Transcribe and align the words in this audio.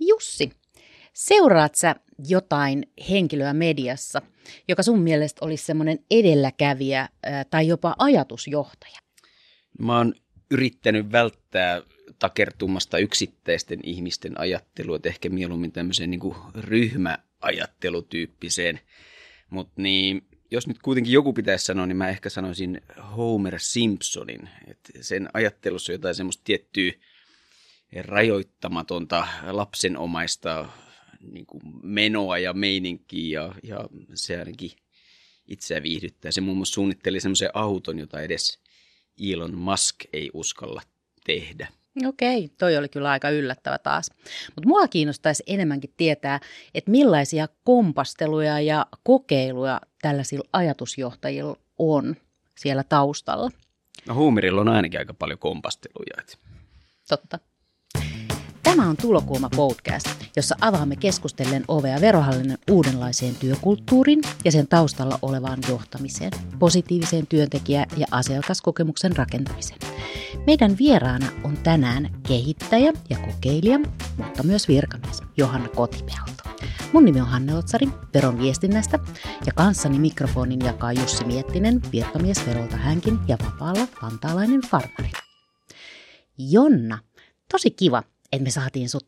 Jussi, 0.00 0.52
seuraat 1.12 1.74
sä 1.74 1.94
jotain 2.28 2.92
henkilöä 3.10 3.52
mediassa, 3.52 4.22
joka 4.68 4.82
sun 4.82 5.00
mielestä 5.00 5.44
olisi 5.44 5.64
semmoinen 5.64 5.98
edelläkävijä 6.10 7.08
tai 7.50 7.68
jopa 7.68 7.94
ajatusjohtaja? 7.98 8.98
Mä 9.78 9.96
oon 9.96 10.14
yrittänyt 10.50 11.12
välttää 11.12 11.82
takertumasta 12.18 12.98
yksittäisten 12.98 13.80
ihmisten 13.82 14.40
ajattelua, 14.40 14.96
että 14.96 15.08
ehkä 15.08 15.28
mieluummin 15.28 15.72
tämmöiseen 15.72 16.10
niin 16.10 16.20
ryhmäajattelutyyppiseen. 16.54 18.80
Mutta 19.50 19.82
niin, 19.82 20.26
jos 20.50 20.66
nyt 20.66 20.78
kuitenkin 20.82 21.12
joku 21.12 21.32
pitäisi 21.32 21.64
sanoa, 21.64 21.86
niin 21.86 21.96
mä 21.96 22.08
ehkä 22.08 22.30
sanoisin 22.30 22.80
Homer 23.16 23.54
Simpsonin. 23.58 24.48
Että 24.66 24.92
sen 25.00 25.28
ajattelussa 25.34 25.92
on 25.92 25.94
jotain 25.94 26.14
semmoista 26.14 26.44
tiettyä 26.44 26.92
rajoittamatonta 28.02 29.28
lapsenomaista 29.50 30.68
niin 31.20 31.46
kuin 31.46 31.62
menoa 31.82 32.38
ja 32.38 32.52
meininkiä 32.52 33.40
ja, 33.40 33.54
ja 33.62 33.88
se 34.14 34.38
ainakin 34.38 34.70
itseä 35.46 35.82
viihdyttää. 35.82 36.30
Se 36.30 36.40
muun 36.40 36.56
muassa 36.56 36.74
suunnitteli 36.74 37.20
semmoisen 37.20 37.50
auton, 37.54 37.98
jota 37.98 38.20
edes 38.20 38.58
Elon 39.32 39.58
Musk 39.58 39.96
ei 40.12 40.30
uskalla 40.34 40.82
tehdä. 41.24 41.68
Okei, 42.06 42.48
toi 42.58 42.76
oli 42.76 42.88
kyllä 42.88 43.10
aika 43.10 43.30
yllättävä 43.30 43.78
taas. 43.78 44.10
Mutta 44.54 44.68
mua 44.68 44.88
kiinnostaisi 44.88 45.42
enemmänkin 45.46 45.94
tietää, 45.96 46.40
että 46.74 46.90
millaisia 46.90 47.48
kompasteluja 47.64 48.60
ja 48.60 48.86
kokeiluja 49.02 49.80
tällaisilla 50.02 50.48
ajatusjohtajilla 50.52 51.56
on 51.78 52.16
siellä 52.58 52.84
taustalla. 52.84 53.50
No 54.06 54.14
Huumirilla 54.14 54.60
on 54.60 54.68
ainakin 54.68 55.00
aika 55.00 55.14
paljon 55.14 55.38
kompasteluja. 55.38 56.36
Totta. 57.08 57.38
Tämä 58.76 58.88
on 58.88 58.96
Tulokuuma 58.96 59.48
podcast, 59.56 60.06
jossa 60.36 60.56
avaamme 60.60 60.96
keskustellen 60.96 61.64
ovea 61.68 62.00
verohallinnon 62.00 62.58
uudenlaiseen 62.70 63.34
työkulttuuriin 63.34 64.20
ja 64.44 64.52
sen 64.52 64.68
taustalla 64.68 65.18
olevaan 65.22 65.58
johtamiseen, 65.68 66.32
positiiviseen 66.58 67.26
työntekijä- 67.26 67.86
ja 67.96 68.06
asiakaskokemuksen 68.10 69.16
rakentamiseen. 69.16 69.80
Meidän 70.46 70.78
vieraana 70.78 71.26
on 71.44 71.56
tänään 71.56 72.10
kehittäjä 72.28 72.92
ja 73.10 73.18
kokeilija, 73.18 73.78
mutta 74.16 74.42
myös 74.42 74.68
virkamies 74.68 75.22
Johanna 75.36 75.68
Kotipelto. 75.68 76.42
Mun 76.92 77.04
nimi 77.04 77.20
on 77.20 77.28
Hanne 77.28 77.54
Otsari, 77.54 77.88
veron 78.14 78.38
viestinnästä, 78.38 78.98
ja 79.46 79.52
kanssani 79.52 79.98
mikrofonin 79.98 80.60
jakaa 80.60 80.92
Jussi 80.92 81.24
Miettinen, 81.24 81.80
virkamies 81.92 82.46
verolta 82.46 82.76
hänkin 82.76 83.18
ja 83.28 83.36
vapaalla 83.44 83.86
vantaalainen 84.02 84.60
farmari. 84.60 85.12
Jonna, 86.38 86.98
tosi 87.52 87.70
kiva, 87.70 88.02
että 88.32 88.44
me 88.44 88.50
saatiin 88.50 88.88
sut 88.88 89.06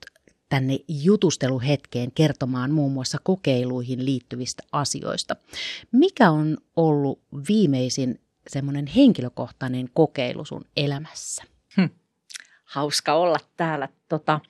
tänne 0.48 0.78
jutusteluhetkeen 0.88 2.12
kertomaan 2.12 2.70
muun 2.70 2.92
muassa 2.92 3.19
kokeiluihin 3.22 4.05
liittyvistä 4.05 4.62
asioista. 4.72 5.36
Mikä 5.92 6.30
on 6.30 6.58
ollut 6.77 7.20
viimeisin 7.48 8.20
semmoinen 8.48 8.86
henkilökohtainen 8.86 9.89
kokeilu 9.94 10.44
sun 10.44 10.64
elämässä? 10.77 11.44
Hm. 11.77 11.89
Hauska 12.64 13.14
olla 13.14 13.39
täällä. 13.56 13.89
Tota, 14.08 14.41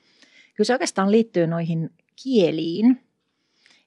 kyllä 0.55 0.67
se 0.67 0.73
oikeastaan 0.73 1.11
liittyy 1.11 1.47
noihin 1.47 1.89
kieliin. 2.23 3.03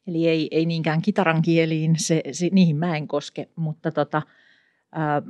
Eli 0.06 0.28
ei, 0.28 0.48
ei 0.50 0.66
niinkään 0.66 1.02
kitaran 1.02 1.42
kieliin, 1.42 1.98
se, 1.98 2.22
se, 2.32 2.48
niihin 2.52 2.76
mä 2.76 2.96
en 2.96 3.08
koske, 3.08 3.48
mutta 3.56 3.90
tota, 3.90 4.22
ää, 4.92 5.22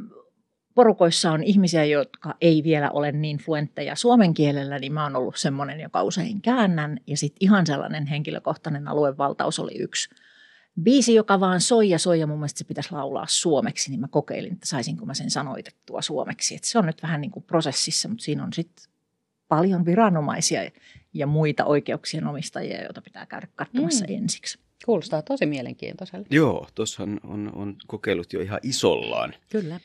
porukoissa 0.74 1.32
on 1.32 1.42
ihmisiä, 1.42 1.84
jotka 1.84 2.34
ei 2.40 2.62
vielä 2.64 2.90
ole 2.90 3.12
niin 3.12 3.38
fluentteja 3.38 3.96
suomen 3.96 4.34
kielellä, 4.34 4.78
niin 4.78 4.92
mä 4.92 5.02
oon 5.02 5.16
ollut 5.16 5.36
semmoinen, 5.36 5.80
joka 5.80 6.02
usein 6.02 6.42
käännän. 6.42 7.00
Ja 7.06 7.16
sitten 7.16 7.38
ihan 7.40 7.66
sellainen 7.66 8.06
henkilökohtainen 8.06 8.88
aluevaltaus 8.88 9.58
oli 9.58 9.78
yksi 9.78 10.10
biisi, 10.82 11.14
joka 11.14 11.40
vaan 11.40 11.60
soi 11.60 11.90
ja 11.90 11.98
soi 11.98 12.20
ja 12.20 12.26
mun 12.26 12.38
mielestä 12.38 12.58
se 12.58 12.64
pitäisi 12.64 12.92
laulaa 12.92 13.26
suomeksi, 13.28 13.90
niin 13.90 14.00
mä 14.00 14.08
kokeilin, 14.08 14.52
että 14.52 14.66
saisinko 14.66 15.06
mä 15.06 15.14
sen 15.14 15.30
sanoitettua 15.30 16.02
suomeksi. 16.02 16.54
Et 16.54 16.64
se 16.64 16.78
on 16.78 16.86
nyt 16.86 17.02
vähän 17.02 17.20
niin 17.20 17.30
kuin 17.30 17.44
prosessissa, 17.44 18.08
mutta 18.08 18.24
siinä 18.24 18.44
on 18.44 18.52
sitten 18.52 18.84
paljon 19.48 19.84
viranomaisia 19.84 20.70
ja 21.14 21.26
muita 21.26 21.64
oikeuksien 21.64 22.26
omistajia, 22.26 22.82
joita 22.82 23.02
pitää 23.02 23.26
käydä 23.26 23.48
katsomassa 23.54 24.04
mm. 24.08 24.14
ensiksi. 24.14 24.58
Kuulostaa 24.84 25.22
tosi 25.22 25.46
mielenkiintoiselta. 25.46 26.34
Joo, 26.34 26.68
tuossa 26.74 27.02
on, 27.02 27.20
on, 27.24 27.52
on 27.54 27.76
kokeilut 27.86 28.32
jo 28.32 28.40
ihan 28.40 28.60
isollaan. 28.62 29.34
Kyllä. 29.50 29.80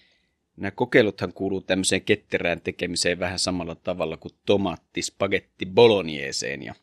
Nämä 0.57 0.71
kokeiluthan 0.71 1.33
kuuluu 1.33 1.61
tämmöiseen 1.61 2.01
ketterään 2.01 2.61
tekemiseen 2.61 3.19
vähän 3.19 3.39
samalla 3.39 3.75
tavalla 3.75 4.17
kuin 4.17 4.33
tomaatti, 4.45 5.01
spagetti. 5.01 5.67
Ja 6.65 6.73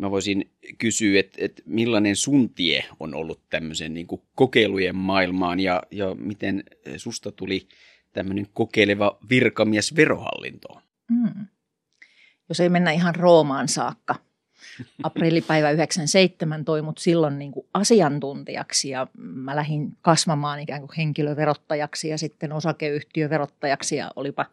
mä 0.00 0.10
voisin 0.10 0.50
kysyä, 0.78 1.20
että, 1.20 1.38
että 1.44 1.62
millainen 1.66 2.16
sun 2.16 2.50
tie 2.50 2.84
on 3.00 3.14
ollut 3.14 3.40
tämmöisen 3.50 3.94
niin 3.94 4.06
kuin 4.06 4.22
kokeilujen 4.34 4.96
maailmaan 4.96 5.60
ja, 5.60 5.82
ja 5.90 6.14
miten 6.14 6.64
susta 6.96 7.32
tuli 7.32 7.68
tämmöinen 8.12 8.46
kokeileva 8.52 9.18
virkamies 9.30 9.96
verohallintoon? 9.96 10.82
Mm. 11.10 11.46
Jos 12.48 12.60
ei 12.60 12.68
mennä 12.68 12.90
ihan 12.90 13.14
Roomaan 13.14 13.68
saakka, 13.68 14.14
aprillipäivä 15.02 15.70
97 15.70 16.64
toi 16.64 16.82
mut 16.82 16.98
silloin 16.98 17.38
niin 17.38 17.52
kuin 17.52 17.66
asiantuntijaksi 17.74 18.88
ja 18.88 19.06
mä 19.18 19.56
lähdin 19.56 19.96
kasvamaan 20.02 20.60
ikään 20.60 20.80
kuin 20.80 20.96
henkilöverottajaksi 20.96 22.08
ja 22.08 22.18
sitten 22.18 22.52
osakeyhtiöverottajaksi 22.52 23.96
ja 23.96 24.10
olipa 24.16 24.46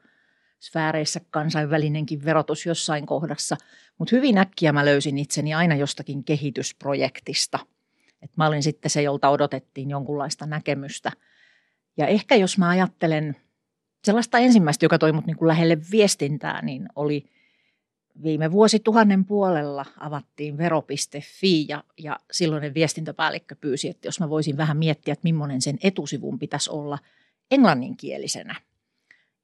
sfääreissä 0.59 1.21
kansainvälinenkin 1.31 2.25
verotus 2.25 2.65
jossain 2.65 3.05
kohdassa. 3.05 3.57
Mutta 3.97 4.15
hyvin 4.15 4.37
äkkiä 4.37 4.71
mä 4.71 4.85
löysin 4.85 5.17
itseni 5.17 5.53
aina 5.53 5.75
jostakin 5.75 6.23
kehitysprojektista. 6.23 7.59
Et 8.21 8.31
mä 8.37 8.47
olin 8.47 8.63
sitten 8.63 8.91
se, 8.91 9.01
jolta 9.01 9.29
odotettiin 9.29 9.89
jonkunlaista 9.89 10.45
näkemystä. 10.45 11.11
Ja 11.97 12.07
ehkä 12.07 12.35
jos 12.35 12.57
mä 12.57 12.69
ajattelen 12.69 13.35
sellaista 14.03 14.37
ensimmäistä, 14.37 14.85
joka 14.85 14.97
toi 14.97 15.11
mut 15.11 15.25
niin 15.25 15.37
kuin 15.37 15.47
lähelle 15.47 15.77
viestintää, 15.91 16.61
niin 16.61 16.85
oli– 16.95 17.25
viime 18.23 18.51
vuosituhannen 18.51 19.25
puolella 19.25 19.85
avattiin 19.99 20.57
vero.fi 20.57 21.66
ja, 21.67 21.83
ja 21.97 22.19
silloinen 22.31 22.73
viestintäpäällikkö 22.73 23.55
pyysi, 23.55 23.89
että 23.89 24.07
jos 24.07 24.19
mä 24.19 24.29
voisin 24.29 24.57
vähän 24.57 24.77
miettiä, 24.77 25.11
että 25.11 25.23
millainen 25.23 25.61
sen 25.61 25.77
etusivun 25.83 26.39
pitäisi 26.39 26.72
olla 26.72 26.99
englanninkielisenä. 27.51 28.55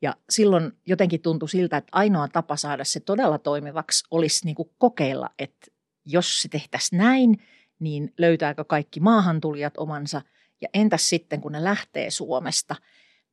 Ja 0.02 0.16
silloin 0.30 0.72
jotenkin 0.86 1.22
tuntui 1.22 1.50
siltä, 1.50 1.78
että 1.78 1.90
ainoa 1.92 2.28
tapa 2.28 2.56
saada 2.56 2.84
se 2.84 3.00
todella 3.00 3.38
toimivaksi 3.38 4.04
olisi 4.12 4.46
niin 4.46 4.56
kuin 4.56 4.70
kokeilla, 4.78 5.30
että 5.40 5.68
jos 6.06 6.42
se 6.42 6.50
tehtäisiin 6.50 6.98
näin, 6.98 7.42
niin 7.80 8.14
löytääkö 8.18 8.64
kaikki 8.64 9.00
maahantulijat 9.00 9.78
omansa 9.78 10.22
ja 10.62 10.68
entäs 10.74 11.10
sitten 11.10 11.42
kun 11.42 11.52
ne 11.52 11.64
lähtee 11.64 12.10
Suomesta– 12.10 12.76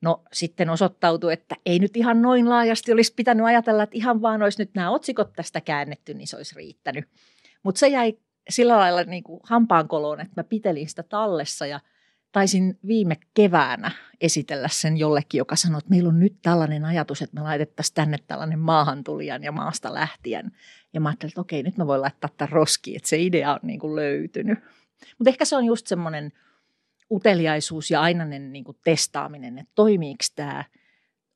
No 0.05 0.23
sitten 0.33 0.71
osoittautui, 0.71 1.33
että 1.33 1.57
ei 1.67 1.79
nyt 1.79 1.97
ihan 1.97 2.23
noin 2.23 2.49
laajasti 2.49 2.93
olisi 2.93 3.15
pitänyt 3.15 3.47
ajatella, 3.47 3.83
että 3.83 3.97
ihan 3.97 4.23
vaan 4.23 4.43
olisi 4.43 4.63
nyt 4.63 4.71
nämä 4.75 4.91
otsikot 4.91 5.33
tästä 5.33 5.61
käännetty, 5.61 6.15
niin 6.15 6.27
se 6.27 6.37
olisi 6.37 6.55
riittänyt. 6.57 7.05
Mutta 7.63 7.79
se 7.79 7.89
jäi 7.89 8.19
sillä 8.49 8.77
lailla 8.77 9.03
niin 9.03 9.25
kuin 9.25 9.41
hampaankoloon, 9.43 10.21
että 10.21 10.33
mä 10.37 10.45
pitelin 10.45 10.89
sitä 10.89 11.03
tallessa 11.03 11.67
ja 11.67 11.81
taisin 12.33 12.79
viime 12.87 13.17
keväänä 13.35 13.91
esitellä 14.21 14.69
sen 14.69 14.97
jollekin, 14.97 15.39
joka 15.39 15.57
sanoi, 15.57 15.79
että 15.79 15.91
meillä 15.91 16.09
on 16.09 16.21
nyt 16.21 16.37
tällainen 16.43 16.85
ajatus, 16.85 17.23
että 17.23 17.35
me 17.35 17.43
laitettaisiin 17.43 17.95
tänne 17.95 18.19
tällainen 18.27 18.59
maahantulijan 18.59 19.43
ja 19.43 19.53
maasta 19.53 19.95
lähtien. 19.95 20.53
Ja 20.93 21.01
mä 21.01 21.09
ajattelin, 21.09 21.31
että 21.31 21.41
okei, 21.41 21.63
nyt 21.63 21.77
mä 21.77 21.87
voin 21.87 22.01
laittaa 22.01 22.31
tämän 22.37 22.53
roskiin, 22.53 22.97
että 22.97 23.09
se 23.09 23.23
idea 23.23 23.53
on 23.53 23.61
niin 23.63 23.81
kuin 23.81 23.97
löytynyt. 23.97 24.59
Mutta 25.19 25.31
ehkä 25.31 25.45
se 25.45 25.57
on 25.57 25.65
just 25.65 25.87
semmoinen– 25.87 26.33
uteliaisuus 27.11 27.91
ja 27.91 28.01
ainainen 28.01 28.53
niin 28.53 28.65
kuin 28.65 28.77
testaaminen, 28.85 29.59
että 29.59 29.73
toimiiko 29.75 30.25
tämä, 30.37 30.65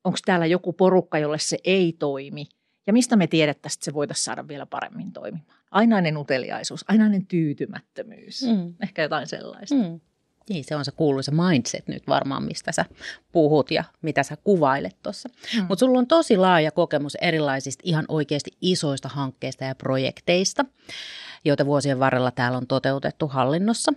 onko 0.03 0.17
täällä 0.25 0.45
joku 0.45 0.73
porukka, 0.73 1.19
jolle 1.19 1.39
se 1.39 1.57
ei 1.63 1.95
toimi 1.99 2.45
ja 2.87 2.93
mistä 2.93 3.15
me 3.15 3.27
tiedettäisiin, 3.27 3.77
että 3.77 3.85
se 3.85 3.93
voitaisiin 3.93 4.23
saada 4.23 4.47
vielä 4.47 4.65
paremmin 4.65 5.11
toimimaan. 5.11 5.59
Ainainen 5.71 6.17
uteliaisuus, 6.17 6.85
ainainen 6.87 7.25
tyytymättömyys, 7.25 8.41
mm. 8.41 8.73
ehkä 8.83 9.01
jotain 9.01 9.27
sellaista. 9.27 9.75
Mm. 9.75 9.99
Niin, 10.49 10.63
se 10.63 10.75
on 10.75 10.85
se 10.85 10.91
kuuluisa 10.91 11.31
mindset 11.31 11.87
nyt 11.87 12.07
varmaan, 12.07 12.43
mistä 12.43 12.71
sä 12.71 12.85
puhut 13.31 13.71
ja 13.71 13.83
mitä 14.01 14.23
sä 14.23 14.37
kuvailet 14.43 14.97
tuossa. 15.03 15.29
Mm. 15.29 15.65
Mutta 15.67 15.79
sulla 15.79 15.99
on 15.99 16.07
tosi 16.07 16.37
laaja 16.37 16.71
kokemus 16.71 17.15
erilaisista 17.15 17.81
ihan 17.85 18.05
oikeasti 18.07 18.51
isoista 18.61 19.09
hankkeista 19.09 19.63
ja 19.63 19.75
projekteista, 19.75 20.65
joita 21.45 21.65
vuosien 21.65 21.99
varrella 21.99 22.31
täällä 22.31 22.57
on 22.57 22.67
toteutettu 22.67 23.27
hallinnossa. 23.27 23.93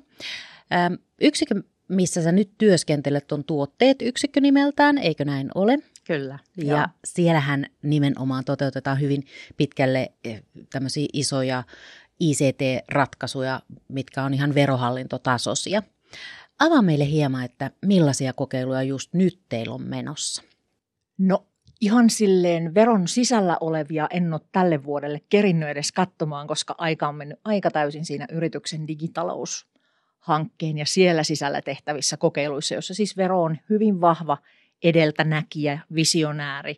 Yksikö, 1.20 1.62
missä 1.88 2.22
sä 2.22 2.32
nyt 2.32 2.50
työskentelet, 2.58 3.32
on 3.32 3.44
tuotteet 3.44 4.02
yksikkö 4.02 4.40
nimeltään, 4.40 4.98
eikö 4.98 5.24
näin 5.24 5.50
ole? 5.54 5.78
Kyllä. 6.06 6.38
Ja 6.56 6.76
joo. 6.76 6.86
siellähän 7.04 7.66
nimenomaan 7.82 8.44
toteutetaan 8.44 9.00
hyvin 9.00 9.26
pitkälle 9.56 10.12
eh, 10.24 10.42
tämmöisiä 10.72 11.06
isoja 11.12 11.62
ICT-ratkaisuja, 12.20 13.60
mitkä 13.88 14.22
on 14.22 14.34
ihan 14.34 14.54
verohallintotasoisia. 14.54 15.82
Avaa 16.58 16.82
meille 16.82 17.06
hieman, 17.06 17.44
että 17.44 17.70
millaisia 17.86 18.32
kokeiluja 18.32 18.82
just 18.82 19.14
nyt 19.14 19.40
teillä 19.48 19.74
on 19.74 19.82
menossa? 19.82 20.42
No 21.18 21.46
ihan 21.80 22.10
silleen 22.10 22.74
veron 22.74 23.08
sisällä 23.08 23.56
olevia 23.60 24.08
en 24.10 24.32
ole 24.32 24.40
tälle 24.52 24.84
vuodelle 24.84 25.20
kerinnyt 25.28 25.68
edes 25.68 25.92
katsomaan, 25.92 26.46
koska 26.46 26.74
aika 26.78 27.08
on 27.08 27.14
mennyt 27.14 27.40
aika 27.44 27.70
täysin 27.70 28.04
siinä 28.04 28.26
yrityksen 28.32 28.86
digitaloushankkeen 30.22 30.78
ja 30.78 30.86
siellä 30.86 31.22
sisällä 31.22 31.62
tehtävissä 31.62 32.16
kokeiluissa, 32.16 32.74
jossa 32.74 32.94
siis 32.94 33.16
vero 33.16 33.42
on 33.42 33.58
hyvin 33.70 34.00
vahva 34.00 34.38
edeltänäkijä, 34.82 35.80
visionääri, 35.94 36.76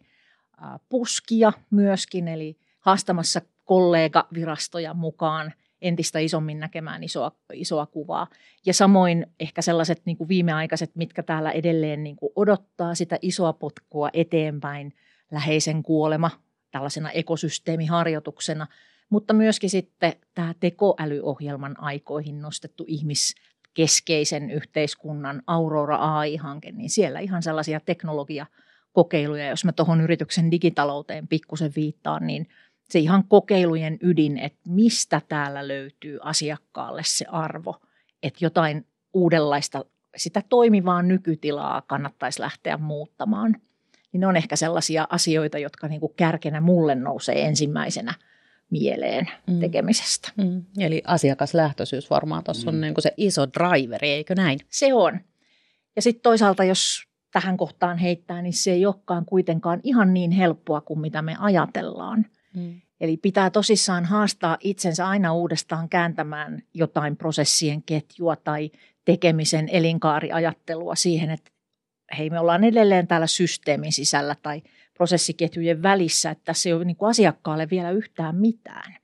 puskia 0.88 1.52
myöskin, 1.70 2.28
eli 2.28 2.56
haastamassa 2.80 3.40
kollega-virastoja 3.64 4.94
mukaan 4.94 5.52
entistä 5.82 6.18
isommin 6.18 6.60
näkemään 6.60 7.04
isoa, 7.04 7.32
isoa 7.52 7.86
kuvaa. 7.86 8.26
Ja 8.66 8.74
samoin 8.74 9.26
ehkä 9.40 9.62
sellaiset 9.62 10.02
niin 10.06 10.16
kuin 10.16 10.28
viimeaikaiset, 10.28 10.96
mitkä 10.96 11.22
täällä 11.22 11.50
edelleen 11.50 12.02
niin 12.02 12.16
kuin 12.16 12.32
odottaa 12.36 12.94
sitä 12.94 13.18
isoa 13.22 13.52
potkua 13.52 14.10
eteenpäin, 14.12 14.92
läheisen 15.30 15.82
kuolema 15.82 16.30
tällaisena 16.70 17.10
ekosysteemiharjoituksena, 17.10 18.66
mutta 19.10 19.34
myöskin 19.34 19.70
sitten 19.70 20.12
tämä 20.34 20.54
tekoälyohjelman 20.60 21.80
aikoihin 21.80 22.42
nostettu 22.42 22.84
ihmiskeskeisen 22.86 24.50
yhteiskunnan 24.50 25.42
Aurora 25.46 25.96
AI-hanke, 25.96 26.72
niin 26.72 26.90
siellä 26.90 27.20
ihan 27.20 27.42
sellaisia 27.42 27.80
teknologiakokeiluja, 27.80 29.48
jos 29.48 29.64
mä 29.64 29.72
tuohon 29.72 30.00
yrityksen 30.00 30.50
digitalouteen 30.50 31.28
pikkusen 31.28 31.72
viittaan, 31.76 32.26
niin– 32.26 32.48
se 32.88 32.98
ihan 32.98 33.24
kokeilujen 33.28 33.98
ydin, 34.02 34.38
että 34.38 34.60
mistä 34.68 35.20
täällä 35.28 35.68
löytyy 35.68 36.18
asiakkaalle 36.22 37.02
se 37.04 37.24
arvo, 37.28 37.76
että 38.22 38.44
jotain 38.44 38.86
uudenlaista, 39.14 39.84
sitä 40.16 40.42
toimivaa 40.48 41.02
nykytilaa 41.02 41.82
kannattaisi 41.86 42.40
lähteä 42.40 42.76
muuttamaan. 42.76 43.56
Niin 44.12 44.20
ne 44.20 44.26
on 44.26 44.36
ehkä 44.36 44.56
sellaisia 44.56 45.06
asioita, 45.10 45.58
jotka 45.58 45.88
niin 45.88 46.00
kuin 46.00 46.14
kärkenä 46.16 46.60
mulle 46.60 46.94
nousee 46.94 47.46
ensimmäisenä 47.46 48.14
mieleen 48.70 49.30
mm. 49.46 49.60
tekemisestä. 49.60 50.32
Mm. 50.36 50.64
Eli 50.78 51.02
asiakaslähtöisyys 51.06 52.10
varmaan 52.10 52.44
tuossa 52.44 52.70
mm. 52.70 52.74
on 52.74 52.80
niin 52.80 52.94
kuin 52.94 53.02
se 53.02 53.14
iso 53.16 53.46
driveri, 53.52 54.10
eikö 54.10 54.34
näin? 54.34 54.58
Se 54.68 54.94
on. 54.94 55.20
Ja 55.96 56.02
sitten 56.02 56.22
toisaalta, 56.22 56.64
jos 56.64 57.04
tähän 57.32 57.56
kohtaan 57.56 57.98
heittää, 57.98 58.42
niin 58.42 58.52
se 58.52 58.72
ei 58.72 58.86
olekaan 58.86 59.24
kuitenkaan 59.24 59.80
ihan 59.82 60.14
niin 60.14 60.30
helppoa 60.30 60.80
kuin 60.80 61.00
mitä 61.00 61.22
me 61.22 61.36
ajatellaan. 61.38 62.26
Mm. 62.56 62.80
Eli 63.00 63.16
pitää 63.16 63.50
tosissaan 63.50 64.04
haastaa 64.04 64.56
itsensä 64.60 65.08
aina 65.08 65.34
uudestaan 65.34 65.88
kääntämään 65.88 66.62
jotain 66.74 67.16
prosessien 67.16 67.82
ketjua 67.82 68.36
tai 68.36 68.70
tekemisen 69.04 69.68
elinkaariajattelua 69.68 70.94
siihen, 70.94 71.30
että 71.30 71.50
hei 72.18 72.30
me 72.30 72.40
ollaan 72.40 72.64
edelleen 72.64 73.06
täällä 73.06 73.26
systeemin 73.26 73.92
sisällä 73.92 74.36
tai 74.42 74.62
prosessiketjujen 74.94 75.82
välissä, 75.82 76.30
että 76.30 76.44
tässä 76.44 76.68
ei 76.68 76.72
ole 76.72 76.84
niin 76.84 76.96
kuin 76.96 77.10
asiakkaalle 77.10 77.70
vielä 77.70 77.90
yhtään 77.90 78.36
mitään. 78.36 78.96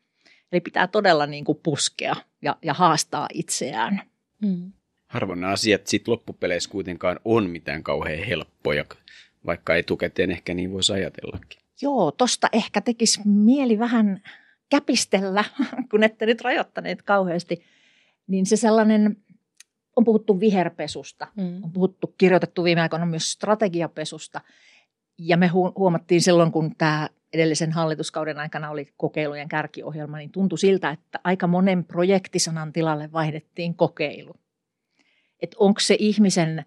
Eli 0.53 0.61
pitää 0.61 0.87
todella 0.87 1.27
niin 1.27 1.45
kuin 1.45 1.61
puskea 1.63 2.17
ja, 2.43 2.57
ja 2.63 2.75
haastaa 2.75 3.29
itseään. 3.35 4.03
Mm. 4.43 4.73
Harvoin 5.07 5.41
nämä 5.41 5.53
asiat 5.53 5.87
sitten 5.87 6.13
loppupeleissä 6.13 6.71
kuitenkaan 6.71 7.21
on 7.25 7.51
mitään 7.51 7.83
kauhean 7.83 8.25
helppoja, 8.25 8.85
vaikka 9.47 9.77
etukäteen 9.77 10.31
ehkä 10.31 10.55
niin 10.55 10.73
voisi 10.73 10.93
ajatellakin. 10.93 11.61
Joo, 11.83 12.11
tosta 12.11 12.49
ehkä 12.53 12.81
tekisi 12.81 13.21
mieli 13.25 13.79
vähän 13.79 14.23
käpistellä, 14.71 15.45
kun 15.91 16.03
ette 16.03 16.27
nyt 16.27 16.41
rajoittaneet 16.41 17.03
kauheasti. 17.03 17.65
Niin 18.27 18.47
se 18.47 18.57
sellainen, 18.57 19.17
on 19.97 20.05
puhuttu 20.05 20.41
viherpesusta, 20.41 21.27
mm. 21.37 21.65
on 21.65 21.73
puhuttu, 21.73 22.15
kirjoitettu 22.19 22.65
viime 22.65 22.81
aikoina 22.81 23.07
myös 23.07 23.33
strategiapesusta. 23.33 24.41
Ja 25.23 25.37
me 25.37 25.47
huomattiin 25.79 26.23
silloin, 26.23 26.53
kun 26.53 26.77
tämä 26.77 27.09
edellisen 27.33 27.73
hallituskauden 27.73 28.39
aikana 28.39 28.71
oli 28.71 28.93
kokeilujen 28.97 29.49
kärkiohjelma, 29.49 30.17
niin 30.17 30.31
tuntui 30.31 30.59
siltä, 30.59 30.91
että 30.91 31.21
aika 31.25 31.47
monen 31.47 31.85
projektisanan 31.85 32.73
tilalle 32.73 33.13
vaihdettiin 33.13 33.75
kokeilu. 33.75 34.35
Että 35.43 35.57
onko 35.61 35.81
se 35.81 35.97
ihmisen 35.99 36.65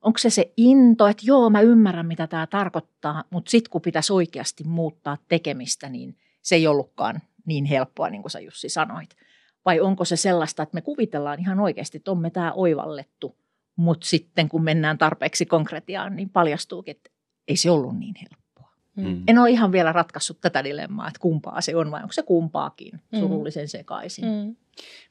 onko 0.00 0.18
se 0.18 0.30
se 0.30 0.52
into, 0.56 1.06
että 1.06 1.22
joo, 1.26 1.50
mä 1.50 1.60
ymmärrän, 1.60 2.06
mitä 2.06 2.26
tämä 2.26 2.46
tarkoittaa, 2.46 3.24
mutta 3.30 3.50
sitten 3.50 3.70
kun 3.70 3.80
pitäisi 3.80 4.12
oikeasti 4.12 4.64
muuttaa 4.64 5.18
tekemistä, 5.28 5.88
niin 5.88 6.16
se 6.42 6.54
ei 6.54 6.66
ollutkaan 6.66 7.20
niin 7.46 7.64
helppoa, 7.64 8.10
niin 8.10 8.22
kuin 8.22 8.30
sä 8.30 8.40
Jussi 8.40 8.68
sanoit. 8.68 9.16
Vai 9.64 9.80
onko 9.80 10.04
se 10.04 10.16
sellaista, 10.16 10.62
että 10.62 10.74
me 10.74 10.80
kuvitellaan 10.80 11.40
ihan 11.40 11.60
oikeasti, 11.60 11.96
että 11.96 12.10
on 12.10 12.18
me 12.18 12.30
tämä 12.30 12.52
oivallettu, 12.52 13.36
mutta 13.76 14.06
sitten 14.06 14.48
kun 14.48 14.64
mennään 14.64 14.98
tarpeeksi 14.98 15.46
konkretiaan, 15.46 16.16
niin 16.16 16.30
paljastuukin, 16.30 16.96
että 16.96 17.10
ei 17.50 17.56
se 17.56 17.70
ollut 17.70 17.98
niin 17.98 18.14
helppoa. 18.14 18.72
Mm. 18.96 19.22
En 19.26 19.38
ole 19.38 19.50
ihan 19.50 19.72
vielä 19.72 19.92
ratkaissut 19.92 20.40
tätä 20.40 20.64
dilemmaa, 20.64 21.08
että 21.08 21.20
kumpaa 21.20 21.60
se 21.60 21.76
on 21.76 21.90
vai 21.90 22.02
onko 22.02 22.12
se 22.12 22.22
kumpaakin 22.22 22.92
mm. 23.12 23.18
surullisen 23.18 23.68
sekaisin. 23.68 24.24
Mm. 24.24 24.56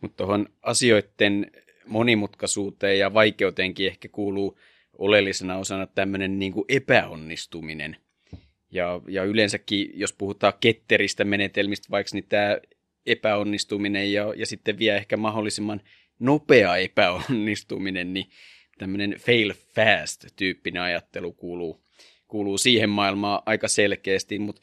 Mutta 0.02 0.18
tuohon 0.18 0.48
asioiden 0.62 1.52
monimutkaisuuteen 1.88 3.00
ja 3.00 3.14
vaikeuteenkin 3.14 3.88
ehkä 3.88 4.08
kuuluu 4.08 4.60
oleellisena 4.98 5.58
osana 5.58 5.88
tämmöinen 5.88 6.40
niin 6.40 6.54
kuin 6.54 6.66
epäonnistuminen. 6.70 7.98
Ja, 8.72 9.02
ja 9.08 9.24
yleensäkin, 9.24 9.92
jos 9.94 10.14
puhutaan 10.14 10.54
ketteristä 10.60 11.24
menetelmistä, 11.24 11.88
vaikka 11.92 12.10
niin 12.14 12.26
tämä 12.30 12.58
epäonnistuminen 13.06 14.14
ja, 14.14 14.34
ja 14.38 14.46
sitten 14.46 14.80
vielä 14.80 14.98
ehkä 14.98 15.18
mahdollisimman 15.18 15.82
nopea 16.20 16.78
epäonnistuminen, 16.78 18.14
niin 18.14 18.26
tämmöinen 18.78 19.16
fail 19.20 19.54
fast-tyyppinen 19.76 20.82
ajattelu 20.82 21.34
kuuluu, 21.34 21.84
kuuluu 22.30 22.58
siihen 22.58 22.90
maailmaan 22.90 23.42
aika 23.46 23.68
selkeästi, 23.68 24.40
mutta 24.40 24.62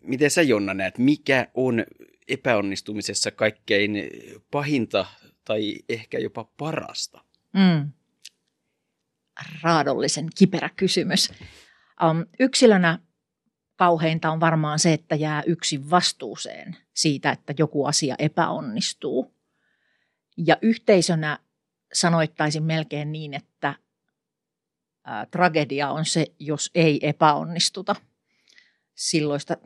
miten 0.00 0.30
sä 0.30 0.42
Jonna 0.42 0.74
näet, 0.74 0.98
mikä 0.98 1.46
on 1.54 1.84
epäonnistumisessa 2.28 3.30
kaikkein 3.30 4.08
pahinta 4.50 5.06
tai 5.44 5.74
ehkä 5.88 6.18
jopa 6.18 6.44
parasta? 6.44 7.24
Mm 7.52 7.90
raadollisen 9.62 10.28
kiperä 10.38 10.70
kysymys. 10.76 11.32
Um, 12.10 12.26
yksilönä 12.40 12.98
kauheinta 13.76 14.30
on 14.30 14.40
varmaan 14.40 14.78
se, 14.78 14.92
että 14.92 15.14
jää 15.14 15.42
yksin 15.46 15.90
vastuuseen 15.90 16.76
siitä, 16.94 17.30
että 17.30 17.54
joku 17.58 17.84
asia 17.84 18.14
epäonnistuu. 18.18 19.34
Ja 20.36 20.56
yhteisönä 20.62 21.38
sanoittaisin 21.92 22.62
melkein 22.62 23.12
niin, 23.12 23.34
että 23.34 23.74
tragedia 25.30 25.90
on 25.90 26.04
se, 26.04 26.26
jos 26.38 26.70
ei 26.74 27.08
epäonnistuta. 27.08 27.96
Silloista 28.94 29.56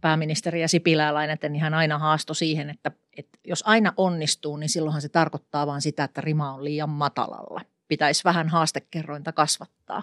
pääministeriä 0.00 0.68
Sipilää 0.68 1.14
lainaten 1.14 1.52
niin 1.52 1.62
hän 1.62 1.74
aina 1.74 1.98
haasto 1.98 2.34
siihen, 2.34 2.70
että, 2.70 2.90
että 3.16 3.38
jos 3.44 3.62
aina 3.66 3.92
onnistuu, 3.96 4.56
niin 4.56 4.68
silloinhan 4.68 5.02
se 5.02 5.08
tarkoittaa 5.08 5.66
vain 5.66 5.82
sitä, 5.82 6.04
että 6.04 6.20
rima 6.20 6.52
on 6.54 6.64
liian 6.64 6.90
matalalla– 6.90 7.60
pitäisi 7.88 8.24
vähän 8.24 8.48
haastekerrointa 8.48 9.32
kasvattaa. 9.32 10.02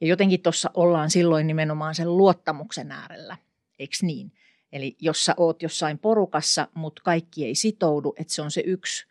Ja 0.00 0.06
jotenkin 0.06 0.42
tuossa 0.42 0.70
ollaan 0.74 1.10
silloin 1.10 1.46
nimenomaan 1.46 1.94
sen 1.94 2.16
luottamuksen 2.16 2.92
äärellä, 2.92 3.36
eikö 3.78 3.96
niin? 4.02 4.32
Eli 4.72 4.96
jos 5.00 5.24
sä 5.24 5.34
oot 5.36 5.62
jossain 5.62 5.98
porukassa, 5.98 6.68
mutta 6.74 7.02
kaikki 7.04 7.44
ei 7.44 7.54
sitoudu, 7.54 8.14
että 8.18 8.32
se 8.32 8.42
on 8.42 8.50
se 8.50 8.62
yksi 8.66 9.06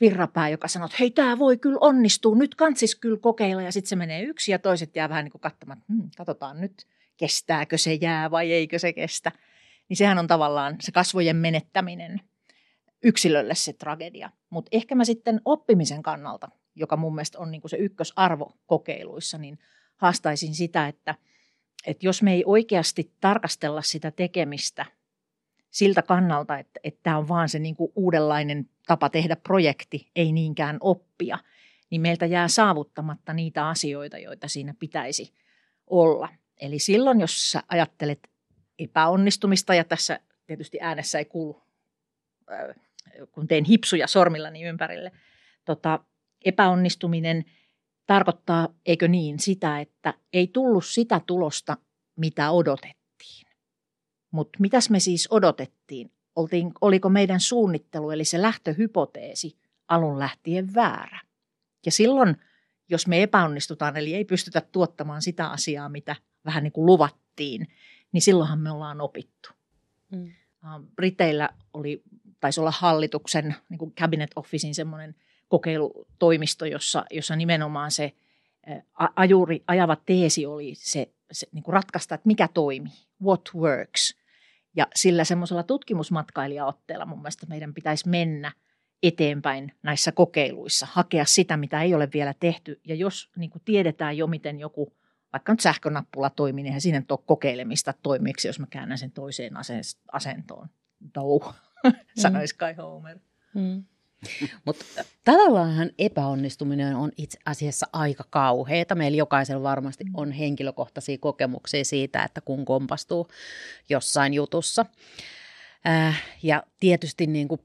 virrapää, 0.00 0.48
joka 0.48 0.68
sanoo, 0.68 0.86
että 0.86 0.96
hei, 1.00 1.10
tämä 1.10 1.38
voi 1.38 1.56
kyllä 1.56 1.78
onnistua, 1.80 2.36
nyt 2.36 2.54
kansis 2.54 2.96
kyllä 2.96 3.18
kokeilla, 3.20 3.62
ja 3.62 3.72
sitten 3.72 3.88
se 3.88 3.96
menee 3.96 4.22
yksi, 4.22 4.52
ja 4.52 4.58
toiset 4.58 4.96
jää 4.96 5.08
vähän 5.08 5.24
niin 5.24 5.32
kuin 5.32 5.42
katsomaan, 5.42 5.78
että 5.78 5.92
hmm, 5.92 6.10
katsotaan 6.16 6.60
nyt, 6.60 6.86
kestääkö 7.16 7.78
se 7.78 7.94
jää 7.94 8.30
vai 8.30 8.52
eikö 8.52 8.78
se 8.78 8.92
kestä. 8.92 9.32
Niin 9.88 9.96
sehän 9.96 10.18
on 10.18 10.26
tavallaan 10.26 10.76
se 10.80 10.92
kasvojen 10.92 11.36
menettäminen 11.36 12.20
yksilölle 13.02 13.54
se 13.54 13.72
tragedia. 13.72 14.30
Mutta 14.50 14.68
ehkä 14.72 14.94
mä 14.94 15.04
sitten 15.04 15.40
oppimisen 15.44 16.02
kannalta 16.02 16.48
joka 16.78 16.96
mun 16.96 17.14
mielestä 17.14 17.38
on 17.38 17.50
niin 17.50 17.60
kuin 17.60 17.70
se 17.70 17.76
ykkösarvo 17.76 18.52
kokeiluissa, 18.66 19.38
niin 19.38 19.58
haastaisin 19.96 20.54
sitä, 20.54 20.88
että, 20.88 21.14
että 21.86 22.06
jos 22.06 22.22
me 22.22 22.32
ei 22.32 22.42
oikeasti 22.46 23.12
tarkastella 23.20 23.82
sitä 23.82 24.10
tekemistä 24.10 24.86
siltä 25.70 26.02
kannalta, 26.02 26.58
että, 26.58 26.80
että 26.84 27.00
tämä 27.02 27.18
on 27.18 27.28
vaan 27.28 27.48
se 27.48 27.58
niin 27.58 27.76
kuin 27.76 27.92
uudenlainen 27.96 28.70
tapa 28.86 29.10
tehdä 29.10 29.36
projekti, 29.36 30.10
ei 30.16 30.32
niinkään 30.32 30.76
oppia, 30.80 31.38
niin 31.90 32.00
meiltä 32.00 32.26
jää 32.26 32.48
saavuttamatta 32.48 33.32
niitä 33.34 33.68
asioita, 33.68 34.18
joita 34.18 34.48
siinä 34.48 34.74
pitäisi 34.78 35.34
olla. 35.86 36.28
Eli 36.60 36.78
silloin, 36.78 37.20
jos 37.20 37.50
sä 37.50 37.62
ajattelet 37.68 38.30
epäonnistumista, 38.78 39.74
ja 39.74 39.84
tässä 39.84 40.20
tietysti 40.46 40.78
äänessä 40.80 41.18
ei 41.18 41.24
kuulu, 41.24 41.62
kun 43.32 43.48
teen 43.48 43.64
hipsuja 43.64 44.06
sormillani 44.06 44.62
ympärille, 44.62 45.12
tota, 45.64 46.00
epäonnistuminen 46.44 47.44
tarkoittaa, 48.06 48.68
eikö 48.86 49.08
niin, 49.08 49.38
sitä, 49.38 49.80
että 49.80 50.14
ei 50.32 50.46
tullut 50.46 50.84
sitä 50.84 51.20
tulosta, 51.26 51.76
mitä 52.16 52.50
odotettiin. 52.50 52.97
Mutta 54.30 54.58
mitäs 54.60 54.90
me 54.90 55.00
siis 55.00 55.28
odotettiin? 55.30 56.10
Oltiin, 56.36 56.72
oliko 56.80 57.08
meidän 57.08 57.40
suunnittelu, 57.40 58.10
eli 58.10 58.24
se 58.24 58.42
lähtöhypoteesi 58.42 59.56
alun 59.88 60.18
lähtien 60.18 60.74
väärä? 60.74 61.20
Ja 61.86 61.92
silloin, 61.92 62.36
jos 62.88 63.06
me 63.06 63.22
epäonnistutaan, 63.22 63.96
eli 63.96 64.14
ei 64.14 64.24
pystytä 64.24 64.60
tuottamaan 64.60 65.22
sitä 65.22 65.50
asiaa, 65.50 65.88
mitä 65.88 66.16
vähän 66.44 66.64
niin 66.64 66.72
kuin 66.72 66.86
luvattiin, 66.86 67.68
niin 68.12 68.22
silloinhan 68.22 68.58
me 68.58 68.70
ollaan 68.70 69.00
opittu. 69.00 69.50
Mm. 70.12 70.32
Briteillä 70.96 71.50
oli, 71.72 72.02
taisi 72.40 72.60
olla 72.60 72.70
hallituksen 72.70 73.54
niin 73.68 73.78
kuin 73.78 73.94
cabinet 73.94 74.30
officein 74.36 74.74
semmoinen 74.74 75.14
kokeilutoimisto, 75.48 76.64
jossa, 76.64 77.04
jossa 77.10 77.36
nimenomaan 77.36 77.90
se 77.90 78.12
ajuri, 79.16 79.64
ajava 79.66 79.96
teesi 79.96 80.46
oli 80.46 80.74
se, 80.74 81.12
se 81.32 81.46
niin 81.52 81.62
kuin 81.62 81.72
ratkaista, 81.72 82.14
että 82.14 82.26
mikä 82.26 82.48
toimii, 82.48 82.92
what 83.22 83.50
works. 83.54 84.16
Ja 84.76 84.86
sillä 84.94 85.24
semmoisella 85.24 85.62
tutkimusmatkailijaotteella 85.62 87.06
mun 87.06 87.18
mielestä 87.18 87.46
meidän 87.46 87.74
pitäisi 87.74 88.08
mennä 88.08 88.52
eteenpäin 89.02 89.72
näissä 89.82 90.12
kokeiluissa, 90.12 90.86
hakea 90.90 91.24
sitä, 91.24 91.56
mitä 91.56 91.82
ei 91.82 91.94
ole 91.94 92.08
vielä 92.12 92.34
tehty. 92.40 92.80
Ja 92.84 92.94
jos 92.94 93.30
niin 93.36 93.50
kuin 93.50 93.62
tiedetään 93.64 94.16
jo, 94.16 94.26
miten 94.26 94.60
joku 94.60 94.92
vaikka 95.32 95.52
nyt 95.52 95.60
sähkönappula 95.60 96.30
toimii, 96.30 96.64
niin 96.64 96.80
siinä 96.80 97.00
nyt 97.00 97.12
ole 97.12 97.20
kokeilemista 97.26 97.94
toimiiksi, 98.02 98.48
jos 98.48 98.58
mä 98.58 98.66
käännän 98.70 98.98
sen 98.98 99.10
toiseen 99.10 99.52
asentoon. 100.12 100.68
No, 101.16 101.54
sanoisi 102.22 102.56
Kai 102.56 102.74
Homer. 102.74 103.18
Mm. 103.54 103.84
Mutta 104.64 104.84
tavallaan 105.24 105.90
epäonnistuminen 105.98 106.96
on 106.96 107.12
itse 107.16 107.38
asiassa 107.44 107.86
aika 107.92 108.24
kauheata. 108.30 108.94
Meillä 108.94 109.16
jokaisella 109.16 109.62
varmasti 109.62 110.04
mm. 110.04 110.10
on 110.14 110.32
henkilökohtaisia 110.32 111.18
kokemuksia 111.18 111.84
siitä, 111.84 112.22
että 112.22 112.40
kun 112.40 112.64
kompastuu 112.64 113.28
jossain 113.88 114.34
jutussa. 114.34 114.86
Äh, 115.86 116.22
ja 116.42 116.62
tietysti 116.80 117.26
niin 117.26 117.48
kuin 117.48 117.60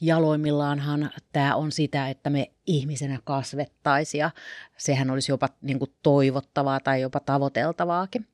jaloimmillaanhan 0.00 1.10
tämä 1.32 1.56
on 1.56 1.72
sitä, 1.72 2.08
että 2.08 2.30
me 2.30 2.50
ihmisenä 2.66 3.18
kasvettaisiin 3.24 4.18
ja 4.18 4.30
sehän 4.76 5.10
olisi 5.10 5.32
jopa 5.32 5.48
niin 5.62 5.78
kuin 5.78 5.90
toivottavaa 6.02 6.80
tai 6.80 7.00
jopa 7.00 7.20
tavoiteltavaakin. 7.20 8.26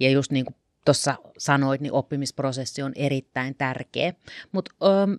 Ja 0.00 0.10
just 0.10 0.32
niin 0.32 0.44
kuin 0.44 0.56
tuossa 0.84 1.14
sanoit, 1.38 1.80
niin 1.80 1.92
oppimisprosessi 1.92 2.82
on 2.82 2.92
erittäin 2.96 3.54
tärkeä. 3.54 4.12
Mutta 4.52 4.74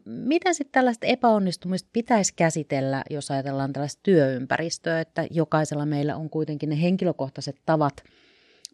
miten 0.05 0.55
sitten 0.55 0.71
tällaista 0.71 1.05
epäonnistumista 1.05 1.89
pitäisi 1.93 2.33
käsitellä, 2.35 3.03
jos 3.09 3.31
ajatellaan 3.31 3.73
tällaista 3.73 3.99
työympäristöä, 4.03 5.01
että 5.01 5.27
jokaisella 5.31 5.85
meillä 5.85 6.15
on 6.15 6.29
kuitenkin 6.29 6.69
ne 6.69 6.81
henkilökohtaiset 6.81 7.61
tavat 7.65 8.03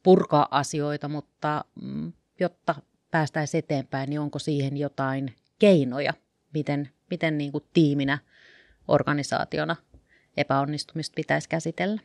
purkaa 0.03 0.47
asioita, 0.51 1.07
mutta 1.09 1.65
mm, 1.81 2.13
jotta 2.39 2.75
päästäisiin 3.11 3.59
eteenpäin, 3.59 4.09
niin 4.09 4.19
onko 4.19 4.39
siihen 4.39 4.77
jotain 4.77 5.35
keinoja, 5.59 6.13
miten, 6.53 6.89
miten 7.09 7.37
niin 7.37 7.51
kuin 7.51 7.63
tiiminä, 7.73 8.17
organisaationa 8.87 9.75
epäonnistumista 10.37 11.15
pitäisi 11.15 11.49
käsitellä? 11.49 12.01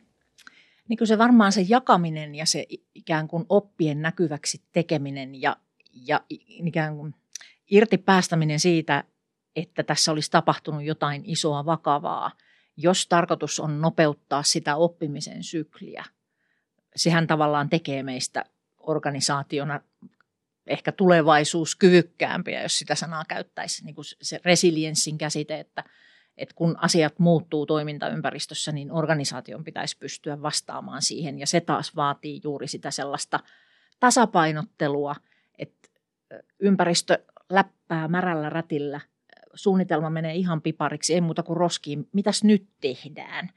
Niin 0.87 0.97
kuin 0.97 1.07
se 1.07 1.17
varmaan 1.17 1.51
se 1.51 1.61
jakaminen 1.61 2.35
ja 2.35 2.45
se 2.45 2.65
ikään 2.95 3.27
kuin 3.27 3.45
oppien 3.49 4.01
näkyväksi 4.01 4.63
tekeminen 4.71 5.41
ja, 5.41 5.57
ja 6.07 6.21
ikään 6.47 6.95
kuin 6.95 7.15
irti 7.71 7.97
päästäminen 7.97 8.59
siitä, 8.59 9.03
että 9.55 9.83
tässä 9.83 10.11
olisi 10.11 10.31
tapahtunut 10.31 10.83
jotain 10.83 11.21
isoa 11.25 11.65
vakavaa, 11.65 12.31
jos 12.77 13.07
tarkoitus 13.07 13.59
on 13.59 13.81
nopeuttaa 13.81 14.43
sitä 14.43 14.75
oppimisen 14.75 15.43
sykliä. 15.43 16.05
Sehän 16.95 17.27
tavallaan 17.27 17.69
tekee 17.69 18.03
meistä 18.03 18.45
organisaationa 18.79 19.79
ehkä 20.67 20.91
tulevaisuuskyvykkäämpiä, 20.91 22.63
jos 22.63 22.79
sitä 22.79 22.95
sanaa 22.95 23.23
käyttäisi, 23.27 23.85
niin 23.85 23.95
kuin 23.95 24.05
se 24.21 24.39
resilienssin 24.45 25.17
käsite, 25.17 25.59
että– 25.59 25.83
että 26.37 26.55
kun 26.55 26.77
asiat 26.81 27.19
muuttuu 27.19 27.65
toimintaympäristössä, 27.65 28.71
niin 28.71 28.91
organisaation 28.91 29.63
pitäisi 29.63 29.97
pystyä 29.97 30.41
vastaamaan 30.41 31.01
siihen. 31.01 31.39
Ja 31.39 31.47
se 31.47 31.61
taas 31.61 31.95
vaatii 31.95 32.41
juuri 32.43 32.67
sitä 32.67 32.91
sellaista 32.91 33.39
tasapainottelua, 33.99 35.15
että 35.57 35.89
ympäristö 36.59 37.23
läppää 37.49 38.07
märällä 38.07 38.49
rätillä, 38.49 39.01
suunnitelma 39.53 40.09
menee 40.09 40.35
ihan 40.35 40.61
pipariksi, 40.61 41.13
ei 41.13 41.21
muuta 41.21 41.43
kuin 41.43 41.57
roskiin, 41.57 42.09
mitäs 42.13 42.43
nyt 42.43 42.67
tehdään. 42.81 43.49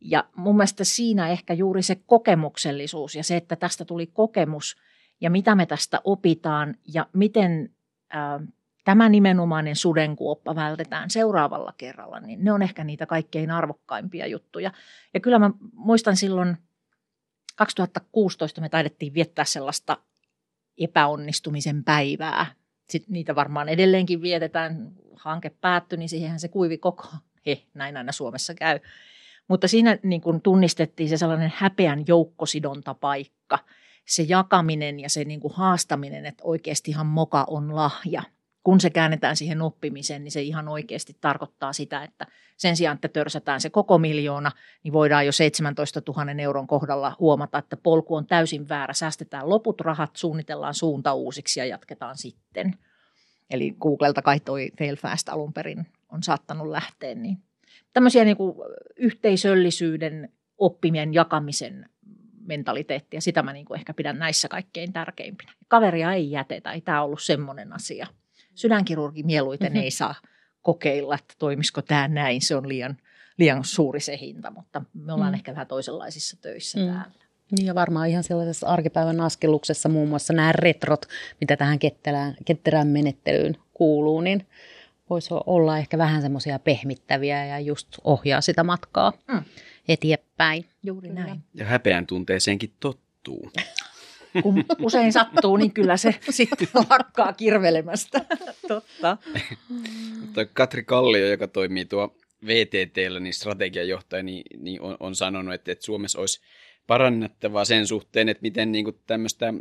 Ja 0.00 0.24
mun 0.36 0.56
mielestä 0.56 0.84
siinä 0.84 1.28
ehkä 1.28 1.54
juuri 1.54 1.82
se 1.82 1.96
kokemuksellisuus 2.06 3.14
ja 3.14 3.24
se, 3.24 3.36
että 3.36 3.56
tästä 3.56 3.84
tuli 3.84 4.06
kokemus 4.06 4.76
ja 5.20 5.30
mitä 5.30 5.54
me 5.54 5.66
tästä 5.66 6.00
opitaan 6.04 6.74
ja 6.94 7.06
miten 7.12 7.70
tämä 8.84 9.08
nimenomainen 9.08 9.76
sudenkuoppa 9.76 10.54
vältetään 10.54 11.10
seuraavalla 11.10 11.74
kerralla, 11.76 12.20
niin 12.20 12.44
ne 12.44 12.52
on 12.52 12.62
ehkä 12.62 12.84
niitä 12.84 13.06
kaikkein 13.06 13.50
arvokkaimpia 13.50 14.26
juttuja. 14.26 14.72
Ja 15.14 15.20
kyllä 15.20 15.38
mä 15.38 15.50
muistan 15.72 16.16
silloin 16.16 16.56
2016 17.56 18.60
me 18.60 18.68
taidettiin 18.68 19.14
viettää 19.14 19.44
sellaista 19.44 19.96
epäonnistumisen 20.78 21.84
päivää. 21.84 22.46
Sitten 22.88 23.12
niitä 23.12 23.34
varmaan 23.34 23.68
edelleenkin 23.68 24.22
vietetään. 24.22 24.92
Hanke 25.16 25.50
päättyi, 25.50 25.98
niin 25.98 26.08
siihenhän 26.08 26.40
se 26.40 26.48
kuivi 26.48 26.78
koko. 26.78 27.08
He, 27.46 27.62
näin 27.74 27.96
aina 27.96 28.12
Suomessa 28.12 28.54
käy. 28.54 28.80
Mutta 29.48 29.68
siinä 29.68 29.98
niin 30.02 30.20
kuin 30.20 30.40
tunnistettiin 30.40 31.08
se 31.08 31.16
sellainen 31.16 31.52
häpeän 31.56 32.04
joukkosidontapaikka, 32.06 33.58
se 34.06 34.22
jakaminen 34.22 35.00
ja 35.00 35.08
se 35.10 35.24
niin 35.24 35.40
kuin 35.40 35.54
haastaminen, 35.54 36.26
että 36.26 36.44
oikeastihan 36.44 37.06
moka 37.06 37.44
on 37.48 37.76
lahja– 37.76 38.22
kun 38.64 38.80
se 38.80 38.90
käännetään 38.90 39.36
siihen 39.36 39.62
oppimiseen, 39.62 40.24
niin 40.24 40.32
se 40.32 40.42
ihan 40.42 40.68
oikeasti 40.68 41.16
tarkoittaa 41.20 41.72
sitä, 41.72 42.04
että 42.04 42.26
sen 42.56 42.76
sijaan, 42.76 42.94
että 42.94 43.08
törsätään 43.08 43.60
se 43.60 43.70
koko 43.70 43.98
miljoona, 43.98 44.50
niin 44.84 44.92
voidaan 44.92 45.26
jo 45.26 45.32
17 45.32 46.02
000 46.08 46.42
euron 46.42 46.66
kohdalla 46.66 47.16
huomata, 47.20 47.58
että 47.58 47.76
polku 47.76 48.14
on 48.14 48.26
täysin 48.26 48.68
väärä. 48.68 48.94
Säästetään 48.94 49.48
loput 49.48 49.80
rahat, 49.80 50.16
suunnitellaan 50.16 50.74
suunta 50.74 51.14
uusiksi 51.14 51.60
ja 51.60 51.66
jatketaan 51.66 52.16
sitten. 52.16 52.74
Eli 53.50 53.74
Googlelta 53.80 54.22
kai 54.22 54.40
toi 54.40 54.70
Fail 54.78 54.96
Fast 54.96 55.28
alun 55.28 55.52
perin 55.52 55.86
on 56.08 56.22
saattanut 56.22 56.68
lähteä. 56.68 57.14
Niin 57.14 57.38
tämmöisiä 57.92 58.24
niin 58.24 58.36
kuin 58.36 58.54
yhteisöllisyyden, 58.96 60.32
oppimien, 60.58 61.14
jakamisen 61.14 61.88
mentaliteettia, 62.46 63.20
sitä 63.20 63.42
mä 63.42 63.52
niin 63.52 63.66
kuin 63.66 63.78
ehkä 63.78 63.94
pidän 63.94 64.18
näissä 64.18 64.48
kaikkein 64.48 64.92
tärkeimpinä. 64.92 65.52
Kaveria 65.68 66.12
ei 66.12 66.30
jätetä, 66.30 66.72
ei 66.72 66.80
tämä 66.80 67.02
ollut 67.02 67.22
semmoinen 67.22 67.72
asia– 67.72 68.06
sydänkirurgi 68.54 69.22
mieluiten 69.22 69.72
mm-hmm. 69.72 69.82
ei 69.82 69.90
saa 69.90 70.14
kokeilla, 70.62 71.14
että 71.14 71.34
toimisiko 71.38 71.82
tämä 71.82 72.08
näin, 72.08 72.42
se 72.42 72.56
on 72.56 72.68
liian, 72.68 72.96
liian 73.38 73.64
suuri 73.64 74.00
se 74.00 74.18
hinta, 74.20 74.50
mutta 74.50 74.82
me 74.94 75.12
ollaan 75.12 75.32
mm. 75.32 75.34
ehkä 75.34 75.52
vähän 75.52 75.66
toisenlaisissa 75.66 76.36
töissä 76.40 76.78
mm. 76.78 76.86
täällä. 76.86 77.22
Niin 77.50 77.66
ja 77.66 77.74
varmaan 77.74 78.08
ihan 78.08 78.24
sellaisessa 78.24 78.66
arkipäivän 78.66 79.20
askelluksessa 79.20 79.88
muun 79.88 80.08
muassa 80.08 80.32
nämä 80.32 80.52
retrot, 80.52 81.06
mitä 81.40 81.56
tähän 81.56 81.78
ketterään, 81.78 82.34
ketterään 82.44 82.88
menettelyyn 82.88 83.56
kuuluu, 83.74 84.20
niin 84.20 84.46
voisi 85.10 85.28
olla 85.46 85.78
ehkä 85.78 85.98
vähän 85.98 86.22
semmoisia 86.22 86.58
pehmittäviä 86.58 87.46
ja 87.46 87.60
just 87.60 87.88
ohjaa 88.04 88.40
sitä 88.40 88.64
matkaa 88.64 89.12
mm. 89.28 89.42
eteenpäin. 89.88 90.64
Juuri 90.82 91.08
näin. 91.08 91.40
Ja 91.54 91.64
häpeän 91.64 92.06
tunteeseenkin 92.06 92.72
tottuu. 92.80 93.50
Kun 94.42 94.64
usein 94.78 95.12
sattuu, 95.12 95.56
niin 95.56 95.72
kyllä 95.72 95.96
se 95.96 96.14
sitten 96.30 96.68
lakkaa 96.90 97.32
kirvelemästä. 97.32 98.24
Totta. 98.68 99.16
Katri 100.52 100.82
Kallio, 100.84 101.26
joka 101.26 101.48
toimii 101.48 101.84
tuo 101.84 102.16
VTTllä, 102.46 103.20
niin 103.20 103.34
strategiajohtaja, 103.34 104.22
niin, 104.22 104.42
niin 104.58 104.80
on, 104.80 104.96
on 105.00 105.14
sanonut, 105.14 105.54
että, 105.54 105.72
että 105.72 105.84
Suomessa 105.84 106.20
olisi 106.20 106.40
parannettavaa 106.86 107.64
sen 107.64 107.86
suhteen, 107.86 108.28
että 108.28 108.42
miten 108.42 108.72
niin 108.72 108.84
kuin 108.84 108.98
tämmöistä 109.06 109.54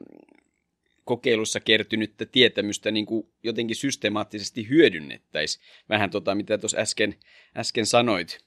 kokeilussa 1.04 1.60
kertynyttä 1.60 2.25
tietämystä 2.25 2.92
niin 2.92 3.06
kuin 3.06 3.28
jotenkin 3.44 3.75
systemaattisesti 3.75 4.70
hyödynnettäisiin. 4.70 5.66
Vähän 5.90 6.10
tota, 6.10 6.36
mitä 6.36 6.58
tuossa 6.58 6.78
äsken, 6.78 7.16
äsken 7.58 7.86
sanoit. 7.86 8.40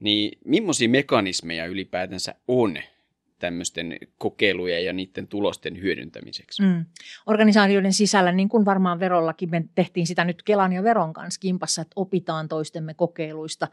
Niin 0.00 0.38
millaisia 0.44 0.88
mekanismeja 0.88 1.66
ylipäätänsä 1.66 2.34
on, 2.48 2.78
tämmöisten 3.44 3.98
kokeilujen 4.18 4.84
ja 4.84 4.92
niiden 4.92 5.28
tulosten 5.28 5.80
hyödyntämiseksi. 5.80 6.62
Mm. 6.62 6.86
Organisaatioiden 7.26 7.92
sisällä, 7.92 8.32
niin 8.32 8.48
kuin 8.48 8.64
varmaan 8.64 9.00
verollakin, 9.00 9.50
me 9.50 9.64
tehtiin 9.74 10.06
sitä 10.06 10.24
nyt 10.24 10.42
Kelan 10.42 10.72
ja 10.72 10.82
Veron 10.82 11.12
kanssa 11.12 11.40
kimpassa, 11.40 11.82
että 11.82 11.92
opitaan 11.96 12.48
toistemme 12.48 12.94
kokeiluista. 12.94 13.68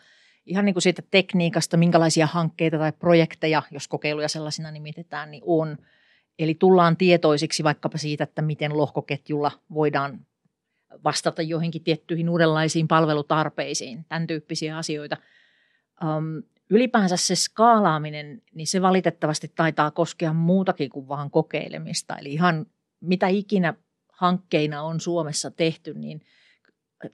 Ihan 0.45 0.65
niin 0.65 0.73
kuin 0.73 0.81
siitä 0.81 1.01
tekniikasta, 1.11 1.77
minkälaisia 1.77 2.27
hankkeita 2.27 2.77
tai 2.77 2.91
projekteja, 2.91 3.63
jos 3.71 3.87
kokeiluja 3.87 4.27
sellaisina 4.27 4.71
nimitetään, 4.71 5.31
niin 5.31 5.43
on. 5.45 5.77
Eli 6.39 6.55
tullaan 6.55 6.97
tietoisiksi 6.97 7.63
vaikkapa 7.63 7.97
siitä, 7.97 8.23
että 8.23 8.41
miten 8.41 8.77
lohkoketjulla 8.77 9.51
voidaan 9.73 10.19
vastata 11.03 11.41
joihinkin 11.41 11.83
tiettyihin 11.83 12.29
uudenlaisiin 12.29 12.87
palvelutarpeisiin, 12.87 14.05
tämän 14.09 14.27
tyyppisiä 14.27 14.77
asioita. 14.77 15.17
Ylipäänsä 16.71 17.17
se 17.17 17.35
skaalaaminen, 17.35 18.41
niin 18.53 18.67
se 18.67 18.81
valitettavasti 18.81 19.51
taitaa 19.55 19.91
koskea 19.91 20.33
muutakin 20.33 20.89
kuin 20.89 21.07
vaan 21.07 21.31
kokeilemista. 21.31 22.17
Eli 22.17 22.33
ihan 22.33 22.65
mitä 23.01 23.27
ikinä 23.27 23.73
hankkeina 24.13 24.81
on 24.81 24.99
Suomessa 24.99 25.51
tehty, 25.51 25.93
niin 25.93 26.21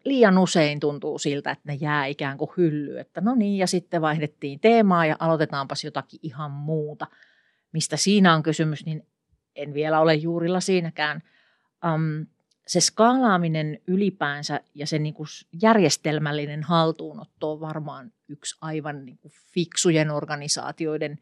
liian 0.05 0.37
usein 0.37 0.79
tuntuu 0.79 1.17
siltä, 1.17 1.51
että 1.51 1.63
ne 1.71 1.77
jää 1.81 2.05
ikään 2.05 2.37
kuin 2.37 2.51
hyllyyn. 2.57 3.01
Että 3.01 3.21
no 3.21 3.35
niin, 3.35 3.57
ja 3.57 3.67
sitten 3.67 4.01
vaihdettiin 4.01 4.59
teemaa 4.59 5.05
ja 5.05 5.15
aloitetaanpas 5.19 5.83
jotakin 5.83 6.19
ihan 6.23 6.51
muuta. 6.51 7.07
Mistä 7.71 7.97
siinä 7.97 8.35
on 8.35 8.43
kysymys, 8.43 8.85
niin 8.85 9.07
en 9.55 9.73
vielä 9.73 9.99
ole 9.99 10.15
juurilla 10.15 10.59
siinäkään. 10.59 11.23
Um, 11.93 12.27
se 12.67 12.81
skaalaaminen 12.81 13.79
ylipäänsä 13.87 14.59
ja 14.75 14.87
se 14.87 14.99
niin 14.99 15.13
kuin 15.13 15.27
järjestelmällinen 15.61 16.63
haltuunotto 16.63 17.51
on 17.51 17.59
varmaan 17.59 18.11
yksi 18.27 18.57
aivan 18.61 19.05
niin 19.05 19.17
kuin 19.17 19.31
fiksujen 19.53 20.11
organisaatioiden 20.11 21.19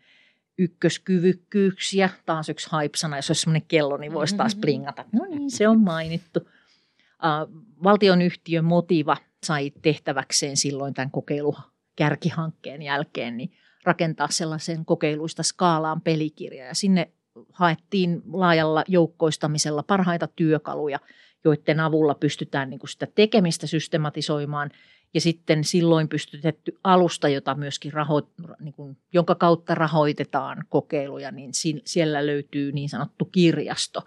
ykköskyvykkyyksiä. 0.57 2.09
Taas 2.25 2.49
yksi 2.49 2.69
hype-sana, 2.71 3.17
jos 3.17 3.29
olisi 3.29 3.41
sellainen 3.41 3.67
kello, 3.67 3.97
niin 3.97 4.13
voisi 4.13 4.35
taas 4.35 4.55
plingata. 4.55 5.05
No 5.11 5.25
niin, 5.25 5.51
se 5.51 5.67
on 5.67 5.81
mainittu. 5.81 6.39
Uh, 6.39 7.63
valtionyhtiö 7.83 8.61
Motiva 8.61 9.17
sai 9.43 9.71
tehtäväkseen 9.81 10.57
silloin 10.57 10.93
tämän 10.93 11.11
kokeilu 11.11 11.55
kärkihankkeen 11.95 12.81
jälkeen 12.81 13.37
niin 13.37 13.51
rakentaa 13.83 14.27
sellaisen 14.31 14.85
kokeiluista 14.85 15.43
skaalaan 15.43 16.01
pelikirja. 16.01 16.65
Ja 16.65 16.75
sinne 16.75 17.11
haettiin 17.51 18.21
laajalla 18.33 18.83
joukkoistamisella 18.87 19.83
parhaita 19.83 20.27
työkaluja, 20.27 20.99
joiden 21.45 21.79
avulla 21.79 22.15
pystytään 22.15 22.69
niin 22.69 22.79
kuin 22.79 22.89
sitä 22.89 23.07
tekemistä 23.15 23.67
systematisoimaan 23.67 24.71
ja 25.13 25.21
sitten 25.21 25.63
silloin 25.63 26.09
pystytetty 26.09 26.79
alusta, 26.83 27.29
jota 27.29 27.55
myöskin 27.55 27.93
raho, 27.93 28.21
niin 28.59 28.73
kuin, 28.73 28.97
jonka 29.13 29.35
kautta 29.35 29.75
rahoitetaan 29.75 30.63
kokeiluja, 30.69 31.31
niin 31.31 31.51
siellä 31.85 32.25
löytyy 32.25 32.71
niin 32.71 32.89
sanottu 32.89 33.25
kirjasto. 33.25 34.01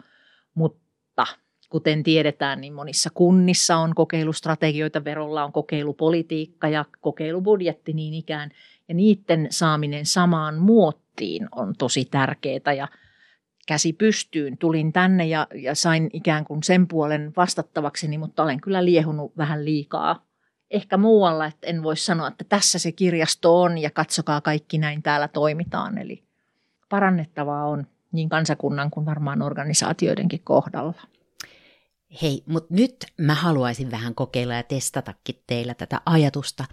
Mutta 0.54 1.26
kuten 1.68 2.02
tiedetään, 2.02 2.61
niin 2.61 2.73
monissa 2.73 3.11
kunnissa 3.14 3.76
on 3.76 3.95
kokeilustrategioita, 3.95 5.04
verolla 5.04 5.45
on 5.45 5.52
kokeilupolitiikka 5.52 6.68
ja 6.68 6.85
kokeilubudjetti 7.00 7.92
niin 7.92 8.14
ikään. 8.14 8.50
Ja 8.88 8.95
niiden 8.95 9.47
saaminen 9.50 10.07
samaan 10.07 10.59
muottiin 10.59 11.49
on 11.52 11.75
tosi 11.78 12.04
tärkeää 12.04 12.73
ja 12.76 12.88
käsi 13.69 13.93
pystyyn. 13.93 14.59
Tulin 14.59 14.93
tänne 14.93 15.27
ja, 15.27 15.47
ja 15.55 15.75
sain 15.75 16.11
ikään 16.13 16.45
kuin 16.45 16.63
sen 16.63 16.89
puolen 16.89 17.33
vastattavakseni, 17.37 18.19
mutta 18.19 18.43
olen 18.43 18.61
kyllä 18.61 18.85
liehunut 18.85 19.37
vähän 19.37 19.65
liikaa. 19.65 20.27
Ehkä 20.71 20.97
muualla, 20.97 21.47
että 21.47 21.67
en 21.67 21.83
voi 21.83 21.97
sanoa, 21.97 22.29
että 22.29 22.45
tässä 22.49 22.79
se 22.79 22.93
kirjasto 22.93 23.63
on 23.63 23.79
ja 23.79 23.91
katsokaa 23.91 24.41
kaikki 24.41 24.79
näin 24.79 25.03
täällä 25.03 25.29
toimitaan. 25.29 25.99
Eli 25.99 26.25
parannettavaa 26.89 27.67
on 27.67 27.87
niin 28.13 28.29
kansakunnan 28.29 28.91
kuin 28.91 29.07
varmaan 29.07 29.43
organisaatioidenkin 29.43 30.41
kohdalla. 30.45 31.03
Hei, 32.23 32.43
mutta 32.47 32.75
nyt 32.75 33.07
mä 33.19 33.35
haluaisin 33.35 33.91
vähän 33.91 34.15
kokeilla 34.15 34.55
ja 34.55 34.63
testatakin 34.63 35.43
teillä 35.47 35.75
tätä 35.75 36.01
ajatusta. 36.07 36.65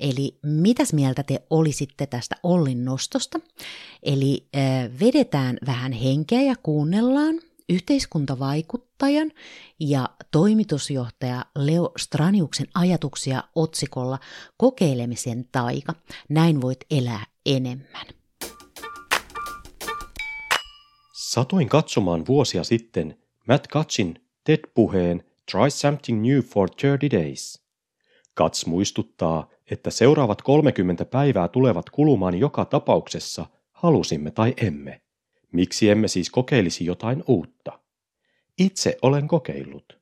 Eli 0.00 0.38
mitäs 0.42 0.92
mieltä 0.92 1.22
te 1.22 1.42
olisitte 1.50 2.06
tästä 2.06 2.36
Ollin 2.42 2.84
nostosta? 2.84 3.40
Eli 4.02 4.48
ää, 4.54 4.90
vedetään 5.00 5.58
vähän 5.66 5.92
henkeä 5.92 6.42
ja 6.42 6.54
kuunnellaan 6.62 7.40
yhteiskuntavaikuttajan 7.68 9.32
ja 9.80 10.08
toimitusjohtaja 10.30 11.44
Leo 11.56 11.92
Straniuksen 11.98 12.66
ajatuksia 12.74 13.44
otsikolla 13.54 14.18
Kokeilemisen 14.56 15.48
taika. 15.52 15.94
Näin 16.28 16.60
voit 16.60 16.80
elää 16.90 17.24
enemmän. 17.46 18.06
Satuin 21.12 21.68
katsomaan 21.68 22.26
vuosia 22.26 22.64
sitten 22.64 23.18
Matt 23.48 23.66
Katsin 23.66 24.14
TED-puheen 24.44 25.24
Try 25.52 25.70
Something 25.70 26.22
New 26.22 26.40
for 26.40 26.68
30 26.80 27.16
Days. 27.16 27.67
Kats 28.38 28.66
muistuttaa, 28.66 29.48
että 29.70 29.90
seuraavat 29.90 30.42
30 30.42 31.04
päivää 31.04 31.48
tulevat 31.48 31.90
kulumaan 31.90 32.38
joka 32.38 32.64
tapauksessa, 32.64 33.46
halusimme 33.72 34.30
tai 34.30 34.54
emme. 34.56 35.00
Miksi 35.52 35.90
emme 35.90 36.08
siis 36.08 36.30
kokeilisi 36.30 36.84
jotain 36.84 37.24
uutta? 37.26 37.78
Itse 38.58 38.98
olen 39.02 39.28
kokeillut. 39.28 39.98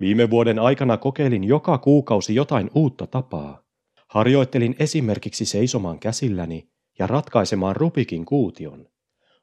Viime 0.00 0.30
vuoden 0.30 0.58
aikana 0.58 0.96
kokeilin 0.96 1.44
joka 1.44 1.78
kuukausi 1.78 2.34
jotain 2.34 2.70
uutta 2.74 3.06
tapaa. 3.06 3.62
Harjoittelin 4.08 4.76
esimerkiksi 4.78 5.44
seisomaan 5.44 5.98
käsilläni 5.98 6.68
ja 6.98 7.06
ratkaisemaan 7.06 7.76
Rubikin 7.76 8.24
kuution. 8.24 8.88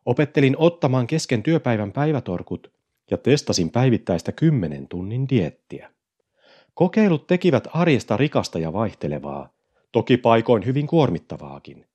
Opettelin 0.06 0.56
ottamaan 0.58 1.08
kesken 1.08 1.44
työpäivän 1.44 1.92
päivätorkut 1.92 2.74
ja 3.12 3.18
testasin 3.18 3.72
päivittäistä 3.72 4.32
10 4.32 4.88
tunnin 4.88 5.30
diettiä. 5.30 5.95
Kokeilut 6.76 7.28
tekivät 7.28 7.68
arjesta 7.74 8.18
rikasta 8.18 8.60
ja 8.60 8.74
vaihtelevaa, 8.74 9.50
toki 9.92 10.18
paikoin 10.18 10.66
hyvin 10.66 10.88
kuormittavaakin. 10.88 11.86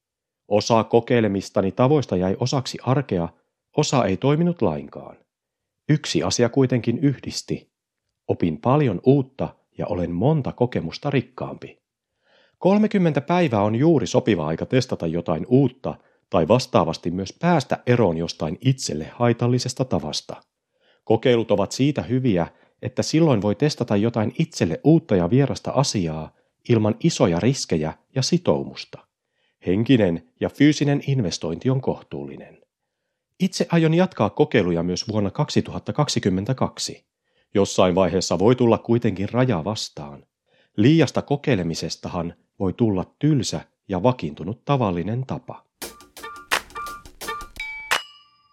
Osa 0.48 0.84
kokeilemistani 0.84 1.72
tavoista 1.72 2.16
jäi 2.16 2.36
osaksi 2.40 2.78
arkea, 2.82 3.28
osa 3.76 4.04
ei 4.04 4.16
toiminut 4.16 4.62
lainkaan. 4.62 5.16
Yksi 5.88 6.22
asia 6.22 6.48
kuitenkin 6.48 6.98
yhdisti. 6.98 7.70
Opin 8.28 8.60
paljon 8.60 9.00
uutta 9.04 9.48
ja 9.78 9.86
olen 9.86 10.10
monta 10.10 10.52
kokemusta 10.52 11.10
rikkaampi. 11.10 11.82
30 12.58 13.20
päivää 13.20 13.62
on 13.62 13.74
juuri 13.74 14.06
sopiva 14.06 14.46
aika 14.46 14.66
testata 14.66 15.06
jotain 15.06 15.46
uutta 15.48 15.94
tai 16.30 16.48
vastaavasti 16.48 17.10
myös 17.10 17.36
päästä 17.40 17.78
eroon 17.86 18.16
jostain 18.16 18.58
itselle 18.60 19.10
haitallisesta 19.12 19.84
tavasta. 19.84 20.36
Kokeilut 21.04 21.50
ovat 21.50 21.72
siitä 21.72 22.02
hyviä, 22.02 22.46
että 22.82 23.02
silloin 23.02 23.42
voi 23.42 23.54
testata 23.54 23.96
jotain 23.96 24.32
itselle 24.38 24.80
uutta 24.84 25.16
ja 25.16 25.30
vierasta 25.30 25.70
asiaa 25.70 26.34
ilman 26.68 26.94
isoja 27.00 27.40
riskejä 27.40 27.94
ja 28.14 28.22
sitoumusta. 28.22 28.98
Henkinen 29.66 30.28
ja 30.40 30.48
fyysinen 30.48 31.02
investointi 31.06 31.70
on 31.70 31.80
kohtuullinen. 31.80 32.58
Itse 33.40 33.66
aion 33.72 33.94
jatkaa 33.94 34.30
kokeiluja 34.30 34.82
myös 34.82 35.08
vuonna 35.08 35.30
2022. 35.30 37.04
Jossain 37.54 37.94
vaiheessa 37.94 38.38
voi 38.38 38.56
tulla 38.56 38.78
kuitenkin 38.78 39.28
raja 39.28 39.64
vastaan. 39.64 40.26
Liiasta 40.76 41.22
kokeilemisestahan 41.22 42.34
voi 42.58 42.72
tulla 42.72 43.14
tylsä 43.18 43.60
ja 43.88 44.02
vakiintunut 44.02 44.64
tavallinen 44.64 45.26
tapa. 45.26 45.64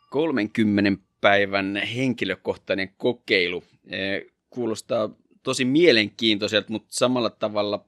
30 0.10 1.04
päivän 1.22 1.82
henkilökohtainen 1.96 2.90
kokeilu. 2.98 3.64
Eh, 3.90 4.26
kuulostaa 4.50 5.10
tosi 5.44 5.66
mielenkiintoiselta, 5.66 6.72
mutta 6.72 6.88
samalla 6.92 7.30
tavalla 7.30 7.86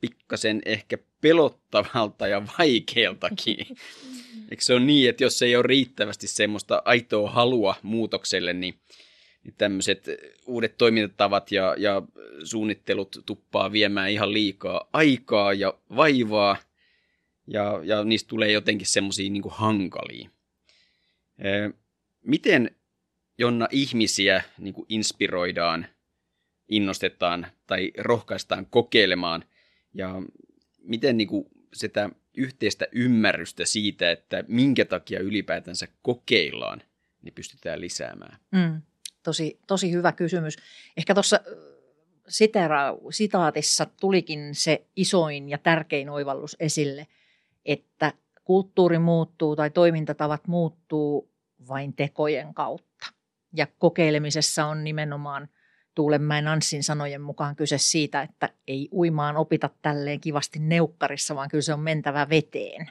pikkasen 0.00 0.62
ehkä 0.66 0.98
pelottavalta 1.20 2.26
ja 2.26 2.42
vaikealtakin. 2.58 3.56
Eikö 4.50 4.62
se 4.62 4.74
ole 4.74 4.84
niin, 4.84 5.10
että 5.10 5.24
jos 5.24 5.42
ei 5.42 5.56
ole 5.56 5.62
riittävästi 5.62 6.26
semmoista 6.26 6.82
aitoa 6.84 7.30
halua 7.30 7.74
muutokselle, 7.82 8.52
niin, 8.52 8.74
niin 9.44 9.54
tämmöiset 9.58 10.06
uudet 10.46 10.78
toimintatavat 10.78 11.52
ja, 11.52 11.74
ja 11.78 12.02
suunnittelut 12.44 13.22
tuppaa 13.26 13.72
viemään 13.72 14.10
ihan 14.10 14.32
liikaa 14.32 14.88
aikaa 14.92 15.52
ja 15.52 15.74
vaivaa, 15.96 16.56
ja, 17.46 17.80
ja 17.84 18.04
niistä 18.04 18.28
tulee 18.28 18.52
jotenkin 18.52 18.86
semmoisia 18.86 19.30
niin 19.30 19.42
hankalia. 19.48 20.30
Eh, 21.38 21.72
miten, 22.22 22.75
Jonna, 23.38 23.68
ihmisiä 23.70 24.42
niin 24.58 24.74
kuin 24.74 24.86
inspiroidaan, 24.88 25.86
innostetaan 26.68 27.46
tai 27.66 27.92
rohkaistaan 27.98 28.66
kokeilemaan 28.66 29.44
ja 29.94 30.22
miten 30.82 31.16
niin 31.16 31.28
kuin 31.28 31.44
sitä 31.74 32.10
yhteistä 32.36 32.86
ymmärrystä 32.92 33.64
siitä, 33.64 34.10
että 34.10 34.44
minkä 34.48 34.84
takia 34.84 35.20
ylipäätänsä 35.20 35.88
kokeillaan, 36.02 36.82
niin 37.22 37.34
pystytään 37.34 37.80
lisäämään? 37.80 38.38
Mm, 38.50 38.82
tosi, 39.22 39.58
tosi 39.66 39.92
hyvä 39.92 40.12
kysymys. 40.12 40.56
Ehkä 40.96 41.14
tuossa 41.14 41.40
sitaatissa 43.10 43.86
tulikin 44.00 44.54
se 44.54 44.86
isoin 44.96 45.48
ja 45.48 45.58
tärkein 45.58 46.10
oivallus 46.10 46.56
esille, 46.60 47.06
että 47.64 48.12
kulttuuri 48.44 48.98
muuttuu 48.98 49.56
tai 49.56 49.70
toimintatavat 49.70 50.46
muuttuu 50.48 51.30
vain 51.68 51.92
tekojen 51.92 52.54
kautta. 52.54 53.06
Ja 53.56 53.66
kokeilemisessa 53.78 54.66
on 54.66 54.84
nimenomaan 54.84 55.48
Tuulenmäen 55.94 56.48
Anssin 56.48 56.82
sanojen 56.82 57.20
mukaan 57.20 57.56
kyse 57.56 57.78
siitä, 57.78 58.22
että 58.22 58.48
ei 58.68 58.88
uimaan 58.92 59.36
opita 59.36 59.70
tälleen 59.82 60.20
kivasti 60.20 60.58
neukkarissa, 60.58 61.34
vaan 61.34 61.48
kyllä 61.48 61.62
se 61.62 61.74
on 61.74 61.80
mentävä 61.80 62.28
veteen. 62.28 62.90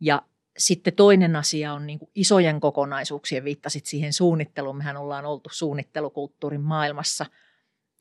Ja 0.00 0.22
sitten 0.58 0.92
toinen 0.92 1.36
asia 1.36 1.72
on 1.72 1.86
niin 1.86 1.98
isojen 2.14 2.60
kokonaisuuksien, 2.60 3.44
viittasit 3.44 3.86
siihen 3.86 4.12
suunnitteluun. 4.12 4.76
Mehän 4.76 4.96
ollaan 4.96 5.24
oltu 5.24 5.50
suunnittelukulttuurin 5.52 6.60
maailmassa. 6.60 7.26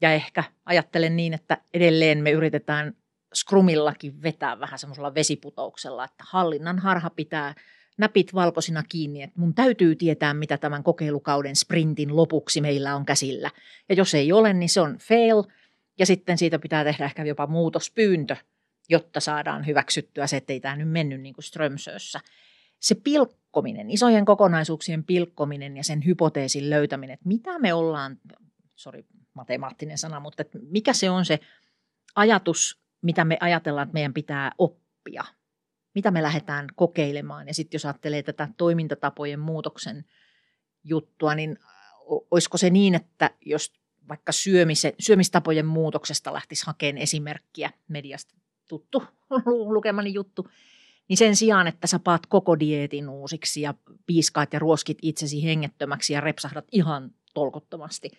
Ja 0.02 0.14
ehkä 0.14 0.44
ajattelen 0.66 1.16
niin, 1.16 1.34
että 1.34 1.58
edelleen 1.74 2.24
me 2.24 2.32
yritetään 2.32 2.94
skrumillakin 3.34 4.22
vetää 4.22 4.60
vähän 4.60 4.80
semmoisella 4.80 5.16
vesiputouksella, 5.16 6.04
että 6.04 6.24
hallinnan 6.28 6.80
harha 6.80 7.10
pitää– 7.10 7.54
näpit 7.98 8.34
valkoisina 8.34 8.84
kiinni, 8.90 9.24
että 9.24 9.40
mun 9.40 9.54
täytyy 9.54 9.96
tietää, 9.96 10.34
mitä 10.34 10.58
tämän 10.58 10.84
kokeilukauden 10.84 11.56
sprintin 11.56 12.16
lopuksi 12.16 12.62
meillä 12.62 12.96
on 12.96 13.06
käsillä. 13.06 13.52
Ja 13.90 13.96
jos 13.96 14.14
ei 14.14 14.32
ole, 14.32 14.54
niin 14.54 14.70
se 14.70 14.82
on 14.82 14.98
fail, 14.98 15.44
ja 16.00 16.06
sitten 16.06 16.38
siitä 16.38 16.60
pitää 16.60 16.84
tehdä 16.84 17.06
ehkä 17.06 17.24
jopa 17.24 17.48
muutospyyntö, 17.48 18.36
jotta 18.90 19.20
saadaan 19.20 19.66
hyväksyttyä 19.66 20.28
se, 20.28 20.38
että 20.38 20.54
ei 20.54 20.60
tämä 20.60 20.76
nyt 20.76 20.90
mennyt 20.90 21.22
niin 21.22 21.34
kuin 21.34 21.44
Strömsössä. 21.44 22.20
Se 22.80 22.96
pilkko 22.96 23.38
pilkkominen, 23.58 23.92
isojen 23.92 24.26
kokonaisuuksien 24.26 25.04
pilkkominen 25.04 25.78
ja 25.78 25.84
sen 25.84 26.06
hypoteesin 26.06 26.70
löytäminen, 26.70 27.14
että 27.14 27.28
mitä 27.28 27.60
me 27.60 27.74
ollaan, 27.74 28.20
sori 28.76 29.06
matemaattinen 29.34 29.98
sana, 29.98 30.20
mutta 30.20 30.42
että 30.42 30.60
mikä 30.62 30.94
se 30.94 31.10
on 31.10 31.26
se 31.26 31.40
ajatus, 32.16 32.80
mitä 33.02 33.26
me 33.26 33.38
ajatellaan, 33.40 33.84
että 33.84 33.94
meidän 33.94 34.14
pitää 34.14 34.52
oppia, 34.58 35.24
mitä 35.98 36.12
me 36.12 36.24
lähdetään 36.24 36.68
kokeilemaan. 36.76 37.48
Ja 37.48 37.54
sitten 37.54 37.76
jos 37.76 37.86
ajattelee 37.86 38.24
tätä 38.24 38.48
toimintatapojen 38.58 39.40
muutoksen 39.40 40.06
juttua, 40.84 41.36
niin 41.36 41.60
olisiko 42.32 42.58
se 42.58 42.70
niin, 42.70 42.96
että 42.96 43.32
jos 43.46 43.74
vaikka 44.10 44.32
syömisen, 44.32 44.94
syömistapojen 45.00 45.66
muutoksesta 45.66 46.34
lähtisi 46.34 46.66
hakemaan 46.66 46.98
esimerkkiä 46.98 47.72
mediasta 47.88 48.36
tuttu 48.70 49.04
lukemani 49.76 50.14
juttu, 50.14 50.48
niin 51.08 51.18
sen 51.18 51.36
sijaan, 51.36 51.68
että 51.68 51.88
sä 51.88 52.00
paat 52.00 52.26
koko 52.26 52.60
dieetin 52.60 53.10
uusiksi 53.10 53.62
ja 53.62 53.74
piiskaat 54.06 54.54
ja 54.54 54.60
ruoskit 54.60 54.98
itsesi 55.02 55.44
hengettömäksi 55.44 56.14
ja 56.14 56.22
repsahdat 56.22 56.66
ihan 56.72 57.12
tolkottomasti, 57.34 58.12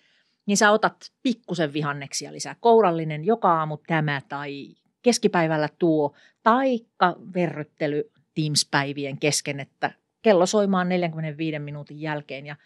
niin 0.46 0.56
sä 0.56 0.70
otat 0.70 1.12
pikkusen 1.22 1.72
vihanneksia 1.72 2.32
lisää. 2.32 2.56
Kourallinen 2.60 3.24
joka 3.24 3.58
aamu 3.58 3.76
tämä 3.86 4.22
tai 4.28 4.74
keskipäivällä 5.02 5.68
tuo, 5.78 6.14
taikka 6.42 7.16
verryttely 7.34 8.10
Teams-päivien 8.34 9.18
kesken, 9.18 9.60
että 9.60 9.90
kello 10.22 10.46
soimaan 10.46 10.88
45 10.88 11.58
minuutin 11.58 12.00
jälkeen 12.00 12.46
ja 12.46 12.56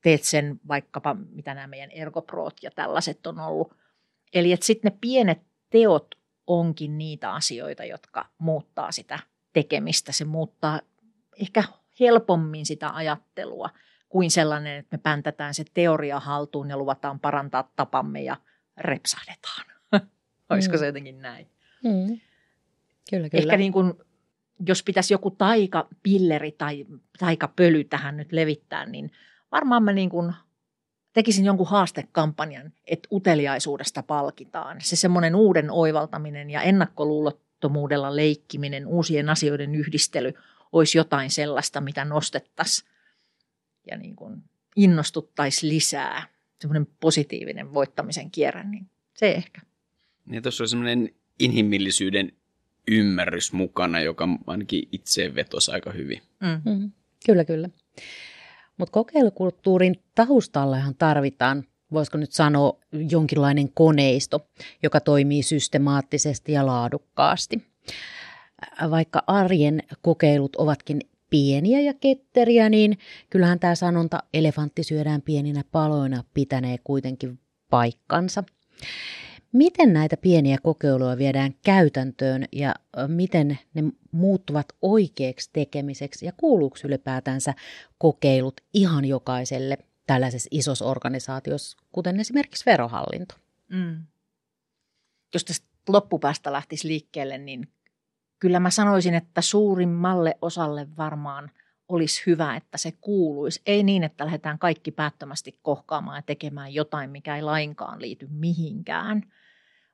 teet 0.00 0.24
sen 0.24 0.60
vaikkapa, 0.68 1.14
mitä 1.14 1.54
nämä 1.54 1.66
meidän 1.66 1.90
ergoproot 1.90 2.56
ja 2.62 2.70
tällaiset 2.70 3.26
on 3.26 3.38
ollut. 3.38 3.74
Eli 4.34 4.52
että 4.52 4.66
sitten 4.66 4.92
ne 4.92 4.98
pienet 5.00 5.40
teot 5.70 6.14
onkin 6.46 6.98
niitä 6.98 7.32
asioita, 7.32 7.84
jotka 7.84 8.26
muuttaa 8.38 8.92
sitä 8.92 9.18
tekemistä. 9.52 10.12
Se 10.12 10.24
muuttaa 10.24 10.80
ehkä 11.40 11.64
helpommin 12.00 12.66
sitä 12.66 12.90
ajattelua 12.94 13.70
kuin 14.08 14.30
sellainen, 14.30 14.76
että 14.76 14.96
me 14.96 15.00
päntätään 15.02 15.54
se 15.54 15.64
teoria 15.74 16.20
haltuun 16.20 16.70
ja 16.70 16.76
luvataan 16.76 17.20
parantaa 17.20 17.70
tapamme 17.76 18.22
ja 18.22 18.36
repsahdetaan. 18.76 19.66
Olisiko 20.50 20.76
se 20.76 20.84
mm. 20.84 20.86
jotenkin 20.86 21.22
näin? 21.22 21.50
Mm. 21.84 22.20
Kyllä, 23.10 23.28
kyllä. 23.28 23.42
Ehkä 23.42 23.56
niin 23.56 23.72
kuin, 23.72 23.94
jos 24.66 24.82
pitäisi 24.82 25.14
joku 25.14 25.30
taikapilleri 25.30 26.52
tai 26.52 26.86
taikapöly 27.18 27.84
tähän 27.84 28.16
nyt 28.16 28.32
levittää, 28.32 28.86
niin 28.86 29.12
varmaan 29.52 29.82
mä 29.82 29.92
niin 29.92 30.10
kuin 30.10 30.32
tekisin 31.12 31.44
jonkun 31.44 31.66
haastekampanjan, 31.66 32.72
että 32.86 33.08
uteliaisuudesta 33.12 34.02
palkitaan. 34.02 34.76
Se 34.80 34.96
semmoinen 34.96 35.34
uuden 35.34 35.70
oivaltaminen 35.70 36.50
ja 36.50 36.62
ennakkoluulottomuudella 36.62 38.16
leikkiminen, 38.16 38.86
uusien 38.86 39.28
asioiden 39.28 39.74
yhdistely 39.74 40.32
olisi 40.72 40.98
jotain 40.98 41.30
sellaista, 41.30 41.80
mitä 41.80 42.04
nostettaisiin 42.04 42.90
ja 43.90 43.96
niin 43.96 44.16
kuin 44.16 44.42
innostuttaisiin 44.76 45.74
lisää. 45.74 46.22
Semmoinen 46.60 46.86
positiivinen 47.00 47.74
voittamisen 47.74 48.30
kierre, 48.30 48.64
niin 48.64 48.90
se 49.14 49.32
ehkä. 49.32 49.60
Niin 50.26 50.42
tuossa 50.42 50.64
on 50.64 50.68
semmoinen 50.68 51.14
inhimillisyyden 51.40 52.32
ymmärrys 52.90 53.52
mukana, 53.52 54.00
joka 54.00 54.28
ainakin 54.46 54.88
itse 54.92 55.34
vetosi 55.34 55.70
aika 55.70 55.92
hyvin. 55.92 56.22
Mm. 56.40 56.72
Mm. 56.72 56.90
Kyllä, 57.26 57.44
kyllä. 57.44 57.68
Mutta 58.76 58.92
kokeilukulttuurin 58.92 59.94
taustallahan 60.14 60.94
tarvitaan, 60.94 61.64
voisiko 61.92 62.18
nyt 62.18 62.32
sanoa, 62.32 62.78
jonkinlainen 63.10 63.72
koneisto, 63.72 64.48
joka 64.82 65.00
toimii 65.00 65.42
systemaattisesti 65.42 66.52
ja 66.52 66.66
laadukkaasti. 66.66 67.62
Vaikka 68.90 69.22
arjen 69.26 69.82
kokeilut 70.02 70.56
ovatkin 70.56 71.00
pieniä 71.30 71.80
ja 71.80 71.94
ketteriä, 71.94 72.68
niin 72.68 72.98
kyllähän 73.30 73.60
tämä 73.60 73.74
sanonta 73.74 74.22
elefantti 74.34 74.84
syödään 74.84 75.22
pieninä 75.22 75.64
paloina 75.72 76.24
pitänee 76.34 76.78
kuitenkin 76.84 77.38
paikkansa. 77.70 78.44
Miten 79.52 79.92
näitä 79.92 80.16
pieniä 80.16 80.58
kokeiluja 80.62 81.18
viedään 81.18 81.54
käytäntöön 81.64 82.44
ja 82.52 82.74
miten 83.06 83.58
ne 83.74 83.82
muuttuvat 84.12 84.66
oikeaksi 84.82 85.50
tekemiseksi 85.52 86.26
ja 86.26 86.32
kuuluuko 86.36 86.76
ylipäätänsä 86.84 87.54
kokeilut 87.98 88.60
ihan 88.74 89.04
jokaiselle 89.04 89.78
tällaisessa 90.06 90.48
isossa 90.50 90.84
organisaatiossa, 90.84 91.78
kuten 91.92 92.20
esimerkiksi 92.20 92.66
verohallinto? 92.66 93.34
Mm. 93.68 94.06
Jos 95.34 95.44
tästä 95.44 95.66
loppupäästä 95.88 96.52
lähtisi 96.52 96.88
liikkeelle, 96.88 97.38
niin 97.38 97.68
kyllä 98.38 98.60
mä 98.60 98.70
sanoisin, 98.70 99.14
että 99.14 99.40
suurimmalle 99.42 100.38
osalle 100.42 100.88
varmaan 100.96 101.50
olisi 101.88 102.22
hyvä, 102.26 102.56
että 102.56 102.78
se 102.78 102.92
kuuluisi. 103.00 103.62
Ei 103.66 103.82
niin, 103.82 104.04
että 104.04 104.24
lähdetään 104.24 104.58
kaikki 104.58 104.90
päättömästi 104.90 105.58
kohkaamaan 105.62 106.18
ja 106.18 106.22
tekemään 106.22 106.74
jotain, 106.74 107.10
mikä 107.10 107.36
ei 107.36 107.42
lainkaan 107.42 108.02
liity 108.02 108.26
mihinkään– 108.30 109.22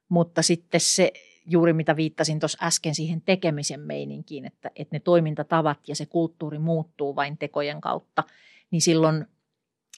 mutta 0.09 0.43
sitten 0.43 0.81
se 0.81 1.13
juuri 1.47 1.73
mitä 1.73 1.97
viittasin 1.97 2.41
tuossa 2.41 2.59
äsken 2.63 2.95
siihen 2.95 3.21
tekemisen 3.21 3.81
meininkiin, 3.81 4.45
että, 4.45 4.71
että 4.77 4.97
ne 4.97 5.01
toimintatavat 5.01 5.79
ja 5.89 5.97
se 5.97 6.07
kulttuuri 6.07 6.59
muuttuu 6.59 7.17
vain 7.17 7.39
tekojen 7.39 7.81
kautta, 7.81 8.25
niin 8.71 8.83
silloin 8.83 9.27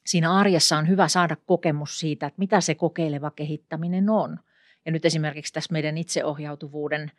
siinä 0.07 0.33
arjessa 0.33 0.79
on 0.79 0.89
hyvä 0.89 1.09
saada 1.09 1.37
kokemus 1.47 1.99
siitä, 1.99 2.27
että 2.27 2.39
mitä 2.39 2.61
se 2.61 2.75
kokeileva 2.75 3.31
kehittäminen 3.31 4.11
on. 4.11 4.39
Ja 4.87 4.93
nyt 4.93 5.05
esimerkiksi 5.05 5.53
tässä 5.53 5.73
meidän 5.73 5.99
itseohjautuvuuden 5.99 7.13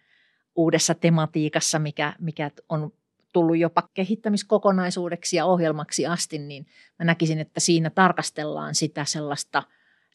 uudessa 0.56 0.95
tematiikassa, 0.95 1.80
mikä, 1.80 2.13
mikä 2.19 2.52
on 2.69 2.93
tullut 3.34 3.58
jopa 3.58 3.89
kehittämiskokonaisuudeksi 3.93 5.38
ja 5.38 5.45
ohjelmaksi 5.45 6.08
asti, 6.08 6.39
niin 6.39 6.67
mä 6.99 7.06
näkisin, 7.06 7.39
että 7.39 7.60
siinä 7.60 7.89
tarkastellaan 7.89 8.75
sitä 8.75 9.06
sellaista 9.06 9.63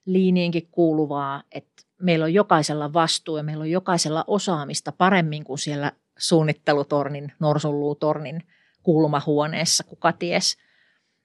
liiniinkin 0.07 0.69
kuuluvaa, 0.71 1.43
että 1.53 1.83
meillä 2.01 2.25
on 2.25 2.35
jokaisella 2.35 2.93
vastuu 2.93 3.37
ja 3.37 3.43
meillä 3.43 3.62
on 3.62 3.71
jokaisella 3.71 4.25
osaamista 4.27 4.93
paremmin 4.93 5.45
kuin 5.45 5.59
siellä 5.59 5.93
suunnittelutornin, 6.19 7.33
norsunluutornin 7.40 8.43
kulmahuoneessa, 8.83 9.85
kuka 9.85 10.12
ties. 10.12 10.57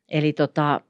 Eli 0.08 0.34
tota, 0.34 0.82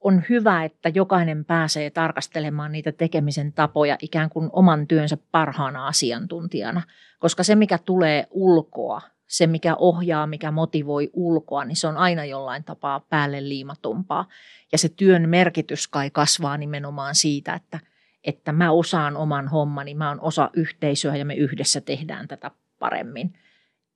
on 0.00 0.22
hyvä, 0.28 0.64
että 0.64 0.88
jokainen 0.88 1.44
pääsee 1.44 1.90
tarkastelemaan 1.90 2.72
niitä 2.72 2.92
tekemisen 2.92 3.52
tapoja 3.52 3.96
ikään 4.02 4.30
kuin 4.30 4.50
oman 4.52 4.86
työnsä 4.86 5.18
parhaana 5.32 5.86
asiantuntijana, 5.86 6.82
koska 7.18 7.42
se 7.42 7.54
mikä 7.54 7.78
tulee 7.78 8.26
ulkoa, 8.30 9.00
se 9.36 9.46
mikä 9.46 9.76
ohjaa, 9.76 10.26
mikä 10.26 10.50
motivoi 10.50 11.10
ulkoa, 11.12 11.64
niin 11.64 11.76
se 11.76 11.86
on 11.86 11.96
aina 11.96 12.24
jollain 12.24 12.64
tapaa 12.64 13.00
päälle 13.00 13.48
liimatumpaa. 13.48 14.28
Ja 14.72 14.78
se 14.78 14.88
työn 14.88 15.28
merkitys 15.28 15.88
kai 15.88 16.10
kasvaa 16.10 16.56
nimenomaan 16.56 17.14
siitä, 17.14 17.54
että– 17.54 17.80
että 18.24 18.52
mä 18.52 18.70
osaan 18.70 19.16
oman 19.16 19.48
hommani, 19.48 19.94
mä 19.94 20.08
oon 20.08 20.20
osa 20.20 20.50
yhteisöä 20.52 21.16
ja 21.16 21.24
me 21.24 21.34
yhdessä 21.34 21.80
tehdään 21.80 22.28
tätä 22.28 22.50
paremmin. 22.78 23.34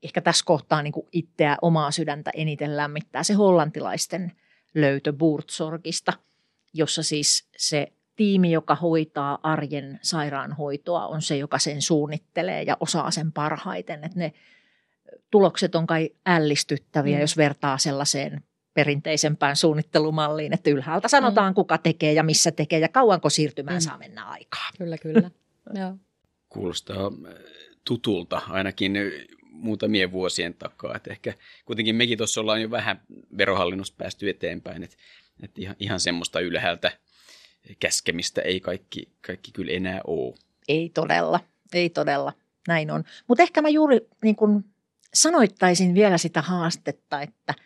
Ehkä 0.03 0.21
tässä 0.21 0.45
kohtaa 0.45 0.83
niin 0.83 0.93
itseä 1.13 1.57
omaa 1.63 1.91
sydäntä 1.91 2.31
eniten 2.35 2.77
lämmittää 2.77 3.23
se 3.23 3.35
hollantilaisten 3.35 4.33
löytö 4.75 5.13
Burtsorgista, 5.13 6.13
jossa 6.75 7.03
siis 7.03 7.49
se 7.57 7.93
tiimi, 8.17 8.53
joka 8.53 8.75
hoitaa 8.75 9.39
arjen 9.43 9.99
sairaanhoitoa, 10.03 11.07
on 11.07 11.23
se, 11.23 11.37
joka 11.37 11.59
sen 11.59 11.83
suunnittelee 11.83 12.63
ja 12.63 12.77
osaa 12.81 13.11
sen 13.11 13.33
parhaiten. 13.33 14.05
Että 14.05 14.19
ne 14.19 14.33
tulokset 15.31 15.75
on 15.75 15.87
kai 15.87 16.11
ällistyttäviä, 16.27 17.17
mm. 17.17 17.21
jos 17.21 17.37
vertaa 17.37 17.79
sellaiseen 17.79 18.43
perinteisempään 18.75 19.57
suunnittelumalliin, 19.57 20.53
että 20.53 20.71
ylhäältä 20.71 21.09
sanotaan, 21.09 21.53
mm. 21.53 21.55
kuka 21.55 21.79
tekee 21.79 22.13
ja 22.13 22.23
missä 22.23 22.51
tekee 22.51 22.79
ja 22.79 22.89
kauanko 22.89 23.31
siirtymään 23.31 23.77
mm. 23.77 23.81
saa 23.81 23.99
mennä 23.99 24.25
aikaa. 24.25 24.69
Kyllä, 24.79 24.99
kyllä. 24.99 25.31
Joo. 25.81 25.95
Kuulostaa 26.49 27.07
äh, 27.07 27.35
tutulta 27.85 28.43
ainakin 28.49 28.93
muutamien 29.43 30.13
vuosien 30.13 30.55
takaa. 30.55 30.97
Että 30.97 31.11
ehkä 31.11 31.35
kuitenkin 31.65 31.97
mekin 31.97 32.19
tuossa 32.19 32.41
ollaan 32.41 32.63
jo 32.63 32.71
vähän 32.71 33.01
verohallinnosta 33.39 33.97
päästy 33.99 34.29
eteenpäin, 34.29 34.83
että, 34.83 34.97
että 35.43 35.61
ihan, 35.61 35.77
ihan 35.79 36.01
semmoista 36.01 36.41
ylhäältä 36.41 36.93
käskemistä 37.81 38.43
ei 38.43 38.61
kaikki, 38.61 39.09
kaikki 39.27 39.53
kyllä 39.53 39.73
enää 39.73 40.01
ole. 40.07 40.35
Ei 40.69 40.91
todella, 40.95 41.41
ei 41.73 41.91
todella, 41.91 42.33
näin 42.69 42.91
on. 42.91 43.05
Mutta 43.27 43.43
ehkä 43.43 43.63
mä 43.63 43.69
juuri 43.69 44.01
niin 44.23 44.37
kun 44.37 44.65
sanoittaisin 45.15 45.95
vielä 45.95 46.19
sitä 46.19 46.43
haastetta, 46.43 47.23
että– 47.23 47.55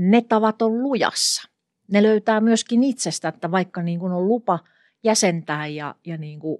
ne 0.00 0.22
tavat 0.22 0.62
on 0.62 0.82
lujassa. 0.82 1.48
Ne 1.92 2.02
löytää 2.02 2.40
myöskin 2.40 2.84
itsestä, 2.84 3.28
että 3.28 3.50
vaikka 3.50 3.82
niin 3.82 4.00
kuin 4.00 4.12
on 4.12 4.28
lupa 4.28 4.58
jäsentää 5.04 5.66
ja, 5.66 5.94
ja 6.06 6.16
niin 6.16 6.40
kuin 6.40 6.58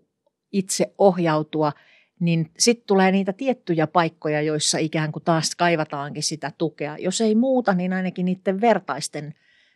itse 0.53 0.95
ohjautua, 0.99 1.73
niin 2.21 2.51
sitten 2.59 2.87
tulee 2.87 3.13
niitä 3.13 3.33
tiettyjä 3.33 3.87
paikkoja, 3.87 4.43
joissa 4.43 4.79
ikään 4.79 5.13
kuin 5.13 5.25
taas 5.25 5.55
kaivataankin 5.55 6.23
sitä 6.23 6.53
tukea. 6.59 6.97
Jos 6.99 7.21
ei 7.21 7.35
muuta, 7.35 7.73
niin 7.73 7.93
ainakin 7.93 8.25
niiden 8.25 8.61
vertaisten 8.61 9.35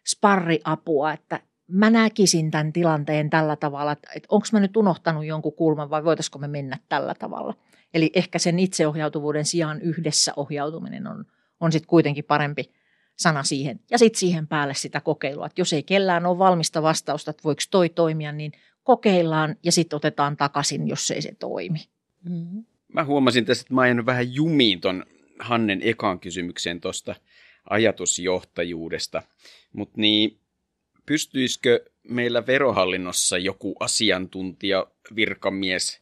sparriapua, 0.08 1.12
että 1.12 1.40
mä 1.68 1.90
näkisin 1.90 2.50
tämän 2.50 2.72
tilanteen 2.72 3.30
tällä 3.30 3.56
tavalla, 3.56 3.92
että, 3.92 4.08
onko 4.28 4.46
mä 4.52 4.60
nyt 4.60 4.76
unohtanut 4.76 5.24
jonkun 5.24 5.52
kulman 5.52 5.90
vai 5.90 6.04
voitaisiko 6.04 6.38
me 6.38 6.48
mennä 6.48 6.78
tällä 6.88 7.14
tavalla. 7.14 7.54
Eli 7.94 8.10
ehkä 8.14 8.38
sen 8.38 8.58
itseohjautuvuuden 8.58 9.44
sijaan 9.44 9.80
yhdessä 9.80 10.32
ohjautuminen 10.36 11.06
on, 11.06 11.24
on 11.60 11.72
sitten 11.72 11.88
kuitenkin 11.88 12.24
parempi 12.24 12.70
sana 13.16 13.42
siihen. 13.42 13.80
Ja 13.90 13.98
sitten 13.98 14.18
siihen 14.18 14.46
päälle 14.46 14.74
sitä 14.74 15.00
kokeilua, 15.00 15.46
että 15.46 15.60
jos 15.60 15.72
ei 15.72 15.82
kellään 15.82 16.26
ole 16.26 16.38
valmista 16.38 16.82
vastausta, 16.82 17.30
että 17.30 17.44
voiko 17.44 17.62
toi 17.70 17.88
toimia, 17.88 18.32
niin 18.32 18.52
kokeillaan 18.82 19.56
ja 19.62 19.72
sitten 19.72 19.96
otetaan 19.96 20.36
takaisin, 20.36 20.88
jos 20.88 21.10
ei 21.10 21.22
se 21.22 21.34
toimi. 21.38 21.78
Mm-hmm. 22.28 22.64
Mä 22.92 23.04
huomasin 23.04 23.44
tässä, 23.44 23.62
että 23.62 23.74
mä 23.74 23.80
ajan 23.80 24.06
vähän 24.06 24.34
jumiin 24.34 24.80
ton 24.80 25.04
Hannen 25.38 25.80
ekaan 25.82 26.20
kysymykseen 26.20 26.80
tuosta 26.80 27.14
ajatusjohtajuudesta. 27.70 29.22
Mutta 29.72 30.00
niin, 30.00 30.38
pystyisikö 31.06 31.84
meillä 32.08 32.46
verohallinnossa 32.46 33.38
joku 33.38 33.76
asiantuntija, 33.80 34.86
virkamies, 35.16 36.00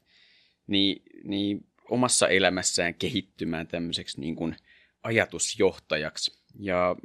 niin, 0.67 1.03
niin 1.25 1.67
omassa 1.93 2.29
elämässään 2.29 2.95
kehittymään 2.95 3.67
tämmöiseksi 3.67 4.21
niin 4.21 4.37
kuin 4.37 4.57
ajatusjohtajaksi? 5.03 6.43
Ja 6.59 6.97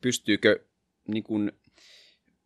pystyykö 0.00 0.64
niin 1.08 1.22
kuin 1.22 1.52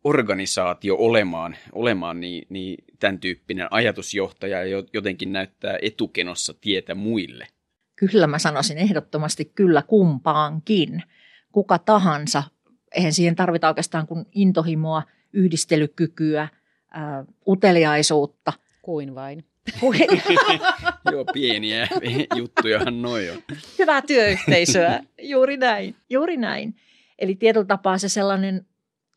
organisaatio 0.03 0.95
olemaan, 0.99 1.55
olemaan 1.71 2.19
niin, 2.19 2.47
niin 2.49 2.83
tämän 2.99 3.19
tyyppinen 3.19 3.67
ajatusjohtaja 3.71 4.65
ja 4.65 4.83
jotenkin 4.93 5.33
näyttää 5.33 5.77
etukenossa 5.81 6.53
tietä 6.61 6.95
muille? 6.95 7.47
Kyllä 7.95 8.27
mä 8.27 8.39
sanoisin 8.39 8.77
ehdottomasti 8.77 9.45
kyllä 9.45 9.81
kumpaankin. 9.81 11.03
Kuka 11.51 11.79
tahansa, 11.79 12.43
eihän 12.91 13.13
siihen 13.13 13.35
tarvita 13.35 13.67
oikeastaan 13.67 14.07
kuin 14.07 14.25
intohimoa, 14.31 15.03
yhdistelykykyä, 15.33 16.47
ää, 16.91 17.25
uteliaisuutta. 17.47 18.53
Kuin 18.81 19.15
vain. 19.15 19.45
Joo, 21.11 21.25
pieniä 21.33 21.87
juttujahan 22.35 23.01
noin 23.01 23.31
on. 23.31 23.37
Hyvää 23.79 24.01
työyhteisöä, 24.01 24.99
juuri 25.21 25.57
näin, 25.57 25.95
juuri 26.09 26.37
näin. 26.37 26.75
Eli 27.19 27.35
tietyllä 27.35 27.65
tapaa 27.65 27.97
se 27.97 28.09
sellainen 28.09 28.65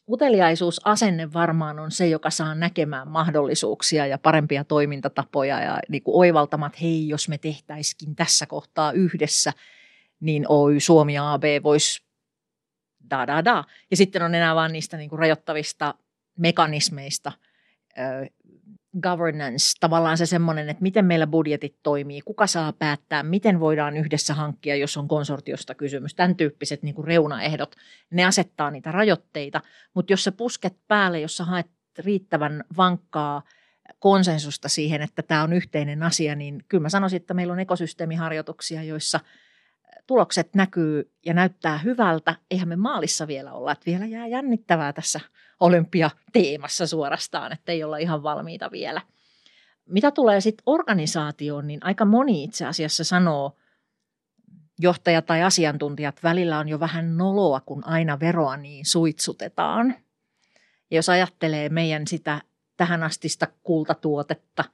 uteliaisuusasenne 0.08 1.32
varmaan 1.32 1.78
on 1.78 1.90
se, 1.90 2.08
joka 2.08 2.30
saa 2.30 2.54
näkemään 2.54 3.08
mahdollisuuksia 3.08 4.06
ja 4.06 4.18
parempia 4.18 4.64
toimintatapoja 4.64 5.60
ja 5.60 5.78
niin 5.88 6.02
kuin 6.02 6.16
oivaltamat, 6.16 6.72
että 6.72 6.84
hei, 6.84 7.08
jos 7.08 7.28
me 7.28 7.38
tehtäisikin 7.38 8.16
tässä 8.16 8.46
kohtaa 8.46 8.92
yhdessä, 8.92 9.52
niin 10.20 10.44
Oy 10.48 10.80
Suomi 10.80 11.18
AB 11.18 11.42
voisi 11.62 12.02
da 13.10 13.26
da 13.26 13.44
da. 13.44 13.64
Ja 13.90 13.96
sitten 13.96 14.22
on 14.22 14.34
enää 14.34 14.54
vain 14.54 14.72
niistä 14.72 14.96
niin 14.96 15.10
kuin 15.10 15.18
rajoittavista 15.18 15.94
mekanismeista, 16.38 17.32
governance, 19.02 19.72
tavallaan 19.80 20.18
se 20.18 20.26
semmoinen, 20.26 20.68
että 20.68 20.82
miten 20.82 21.04
meillä 21.04 21.26
budjetit 21.26 21.76
toimii, 21.82 22.20
kuka 22.20 22.46
saa 22.46 22.72
päättää, 22.72 23.22
miten 23.22 23.60
voidaan 23.60 23.96
yhdessä 23.96 24.34
hankkia, 24.34 24.76
jos 24.76 24.96
on 24.96 25.08
konsortiosta 25.08 25.74
kysymys. 25.74 26.14
Tämän 26.14 26.36
tyyppiset 26.36 26.82
niin 26.82 26.94
kuin 26.94 27.06
reunaehdot, 27.06 27.76
ne 28.10 28.24
asettaa 28.24 28.70
niitä 28.70 28.92
rajoitteita, 28.92 29.60
mutta 29.94 30.12
jos 30.12 30.24
sä 30.24 30.32
pusket 30.32 30.76
päälle, 30.88 31.20
jos 31.20 31.36
sä 31.36 31.44
haet 31.44 31.66
riittävän 31.98 32.64
vankkaa 32.76 33.42
konsensusta 33.98 34.68
siihen, 34.68 35.02
että 35.02 35.22
tämä 35.22 35.42
on 35.42 35.52
yhteinen 35.52 36.02
asia, 36.02 36.34
niin 36.34 36.64
kyllä 36.68 36.82
mä 36.82 36.88
sanoisin, 36.88 37.16
että 37.16 37.34
meillä 37.34 37.52
on 37.52 37.60
ekosysteemiharjoituksia, 37.60 38.82
joissa 38.82 39.20
tulokset 40.06 40.54
näkyy 40.54 41.12
ja 41.26 41.34
näyttää 41.34 41.78
hyvältä. 41.78 42.34
Eihän 42.50 42.68
me 42.68 42.76
maalissa 42.76 43.26
vielä 43.26 43.52
olla, 43.52 43.72
että 43.72 43.86
vielä 43.86 44.06
jää 44.06 44.26
jännittävää 44.26 44.92
tässä– 44.92 45.20
olympiateemassa 45.60 46.86
suorastaan, 46.86 47.52
että 47.52 47.72
ei 47.72 47.84
olla 47.84 47.98
ihan 47.98 48.22
valmiita 48.22 48.70
vielä. 48.70 49.02
Mitä 49.86 50.10
tulee 50.10 50.40
sitten 50.40 50.62
organisaatioon, 50.66 51.66
niin 51.66 51.80
aika 51.84 52.04
moni 52.04 52.44
itse 52.44 52.66
asiassa 52.66 53.04
sanoo, 53.04 53.56
johtaja 54.78 55.22
tai 55.22 55.42
asiantuntijat 55.42 56.22
välillä 56.22 56.58
on 56.58 56.68
jo 56.68 56.80
vähän 56.80 57.16
noloa, 57.16 57.60
kun 57.60 57.86
aina 57.86 58.20
veroa 58.20 58.56
niin 58.56 58.86
suitsutetaan. 58.86 59.94
Ja 60.90 60.96
jos 60.98 61.08
ajattelee 61.08 61.68
meidän 61.68 62.06
sitä 62.06 62.42
tähän 62.76 63.02
astista 63.02 63.46
kultatuotetta, 63.62 64.64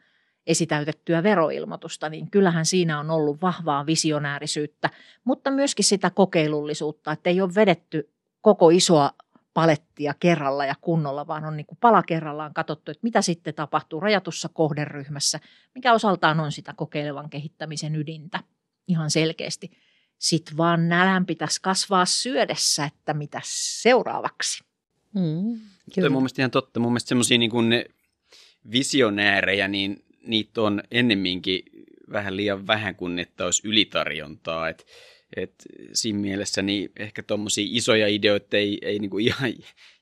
esitäytettyä 0.47 1.23
veroilmoitusta, 1.23 2.09
niin 2.09 2.31
kyllähän 2.31 2.67
siinä 2.67 3.01
on 3.01 3.11
ollut 3.11 3.43
vahvaa 3.43 3.87
visionäärisyyttä, 3.87 4.91
mutta 5.25 5.51
myöskin 5.51 5.85
sitä 5.85 6.11
kokeilullisuutta, 6.11 7.13
että 7.13 7.31
ei 7.31 7.41
ole 7.41 7.55
vedetty 7.55 8.11
koko 8.41 8.71
isoa 8.71 9.11
palettia 9.55 10.15
kerralla 10.21 10.67
ja 10.67 10.75
kunnolla, 10.81 11.27
vaan 11.27 11.45
on 11.45 11.57
niin 11.57 11.67
kuin 11.67 11.79
pala 11.81 12.03
kerrallaan 12.03 12.55
katsottu, 12.55 12.91
että 12.91 13.01
mitä 13.03 13.23
sitten 13.23 13.55
tapahtuu 13.55 14.01
rajatussa 14.01 14.49
kohderyhmässä, 14.49 15.41
mikä 15.75 15.93
osaltaan 15.93 16.41
on 16.41 16.53
sitä 16.53 16.75
kokeilevan 16.77 17.31
kehittämisen 17.31 17.97
ydintä 17.97 18.41
ihan 18.89 19.11
selkeästi. 19.11 19.71
Sitten 20.19 20.57
vaan 20.57 20.89
nälän 20.89 21.27
pitäisi 21.27 21.63
kasvaa 21.63 22.05
syödessä, 22.05 22.85
että 22.85 23.15
mitä 23.15 23.41
seuraavaksi. 23.45 24.65
Mm, 25.15 25.61
kyllä. 25.95 26.07
on 26.07 26.13
mun 26.13 26.23
mielestä 26.23 26.43
ihan 26.43 26.51
totta. 26.51 26.81
Mun 26.81 26.93
mielestä 26.93 27.09
semmoisia 27.09 27.39
niin 27.39 27.51
kuin 27.51 27.69
ne 27.69 27.87
visionäärejä, 28.73 29.69
niin 29.69 30.05
niitä 30.27 30.63
on 30.63 30.83
ennemminkin 30.91 31.63
vähän 32.13 32.37
liian 32.37 32.67
vähän 32.67 32.95
kuin 32.95 33.19
että 33.19 33.45
olisi 33.45 33.69
ylitarjontaa. 33.69 34.69
Että 34.69 34.85
et 35.37 35.55
siinä 35.93 36.19
mielessä 36.19 36.63
niin 36.63 36.93
ehkä 36.97 37.23
tuommoisia 37.23 37.69
isoja 37.69 38.09
ideoita 38.09 38.57
ei, 38.57 38.79
ei 38.83 38.99
niinku 38.99 39.19
ihan 39.19 39.53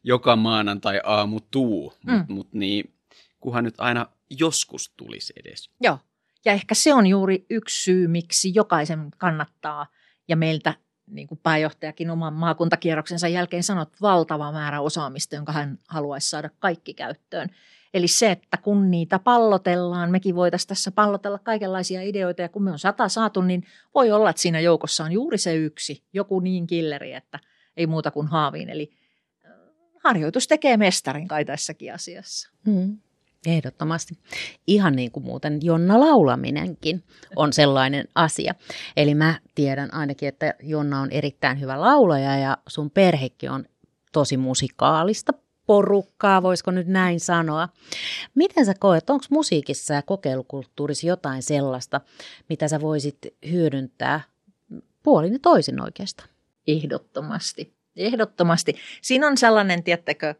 joka 0.05 0.37
maanantai 0.37 1.01
aamu 1.05 1.40
tuu, 1.51 1.93
mm. 2.07 2.12
mutta 2.12 2.33
mut 2.33 2.53
niin, 2.53 2.95
kunhan 3.40 3.64
nyt 3.64 3.75
aina 3.79 4.07
joskus 4.38 4.93
tulisi 4.97 5.33
edes. 5.45 5.71
Joo, 5.81 5.99
ja 6.45 6.53
ehkä 6.53 6.75
se 6.75 6.95
on 6.95 7.07
juuri 7.07 7.47
yksi 7.51 7.83
syy, 7.83 8.09
miksi 8.09 8.53
jokaisen 8.55 9.11
kannattaa 9.19 9.87
ja 10.29 10.37
meiltä 10.37 10.75
niin 11.07 11.29
kuin 11.29 11.40
pääjohtajakin 11.43 12.11
oman 12.11 12.35
maakuntakierroksensa 12.35 13.29
jälkeen 13.29 13.62
sanot 13.62 14.01
valtava 14.01 14.53
määrä 14.53 14.81
osaamista, 14.81 15.35
jonka 15.35 15.53
hän 15.53 15.79
haluaisi 15.88 16.31
saada 16.31 16.51
kaikki 16.59 16.95
käyttöön. 16.95 17.51
Eli 17.94 18.09
se, 18.09 18.31
että 18.31 18.57
kun 18.57 18.90
niitä 18.90 19.18
pallotellaan, 19.18 20.11
mekin 20.11 20.35
voitaisiin 20.35 20.68
tässä 20.68 20.90
pallotella 20.90 21.38
kaikenlaisia 21.38 22.03
ideoita 22.03 22.42
ja 22.42 22.48
kun 22.48 22.62
me 22.62 22.72
on 22.72 22.79
sata 22.79 23.09
saatu, 23.09 23.40
niin 23.40 23.64
voi 23.94 24.12
olla, 24.12 24.31
että 24.31 24.42
siinä 24.42 24.61
joukossa 24.61 25.05
on 25.05 25.12
juuri 25.12 25.38
se 25.38 25.55
yksi, 25.55 26.05
joku 26.12 26.40
niin 26.40 26.66
killeri, 26.66 27.12
että 27.12 27.38
ei 27.76 27.87
muuta 27.87 28.11
kuin 28.11 28.26
haaviin. 28.26 28.70
Eli 28.70 28.92
äh, 29.44 29.53
harjoitus 30.05 30.48
tekee 30.48 30.76
mestarin 30.76 31.29
kai 31.29 31.44
tässäkin 31.44 31.94
asiassa. 31.94 32.50
Hmm. 32.66 32.98
Ehdottomasti. 33.46 34.18
Ihan 34.66 34.96
niin 34.96 35.11
kuin 35.11 35.24
muuten 35.24 35.59
Jonna 35.62 36.00
laulaminenkin 36.00 37.05
on 37.37 37.53
sellainen 37.53 38.09
asia. 38.14 38.55
Eli 38.96 39.14
mä 39.14 39.40
tiedän 39.55 39.94
ainakin, 39.94 40.29
että 40.29 40.55
Jonna 40.62 41.00
on 41.00 41.11
erittäin 41.11 41.61
hyvä 41.61 41.81
laulaja 41.81 42.37
ja 42.37 42.59
sun 42.68 42.90
perhekin 42.90 43.50
on 43.50 43.64
tosi 44.12 44.37
musikaalista 44.37 45.33
porukkaa, 45.71 46.43
voisiko 46.43 46.71
nyt 46.71 46.87
näin 46.87 47.21
sanoa. 47.21 47.69
Miten 48.35 48.67
sä 48.67 48.75
koet, 48.79 49.11
onko 49.11 49.25
musiikissa 49.31 49.95
ja 49.95 50.03
kokeilukulttuurissa 50.03 51.07
jotain 51.07 51.43
sellaista, 51.43 52.01
mitä 52.49 52.69
sä 52.69 52.81
voisit 52.81 53.19
hyödyntää 53.51 54.21
puolin 55.03 55.33
ja 55.33 55.39
toisin 55.39 55.83
oikeastaan? 55.83 56.29
Ehdottomasti. 56.67 57.75
Ehdottomasti. 57.97 58.77
Siinä 59.03 59.27
on 59.27 59.37
sellainen, 59.37 59.83
tiettäkö, 59.83 60.35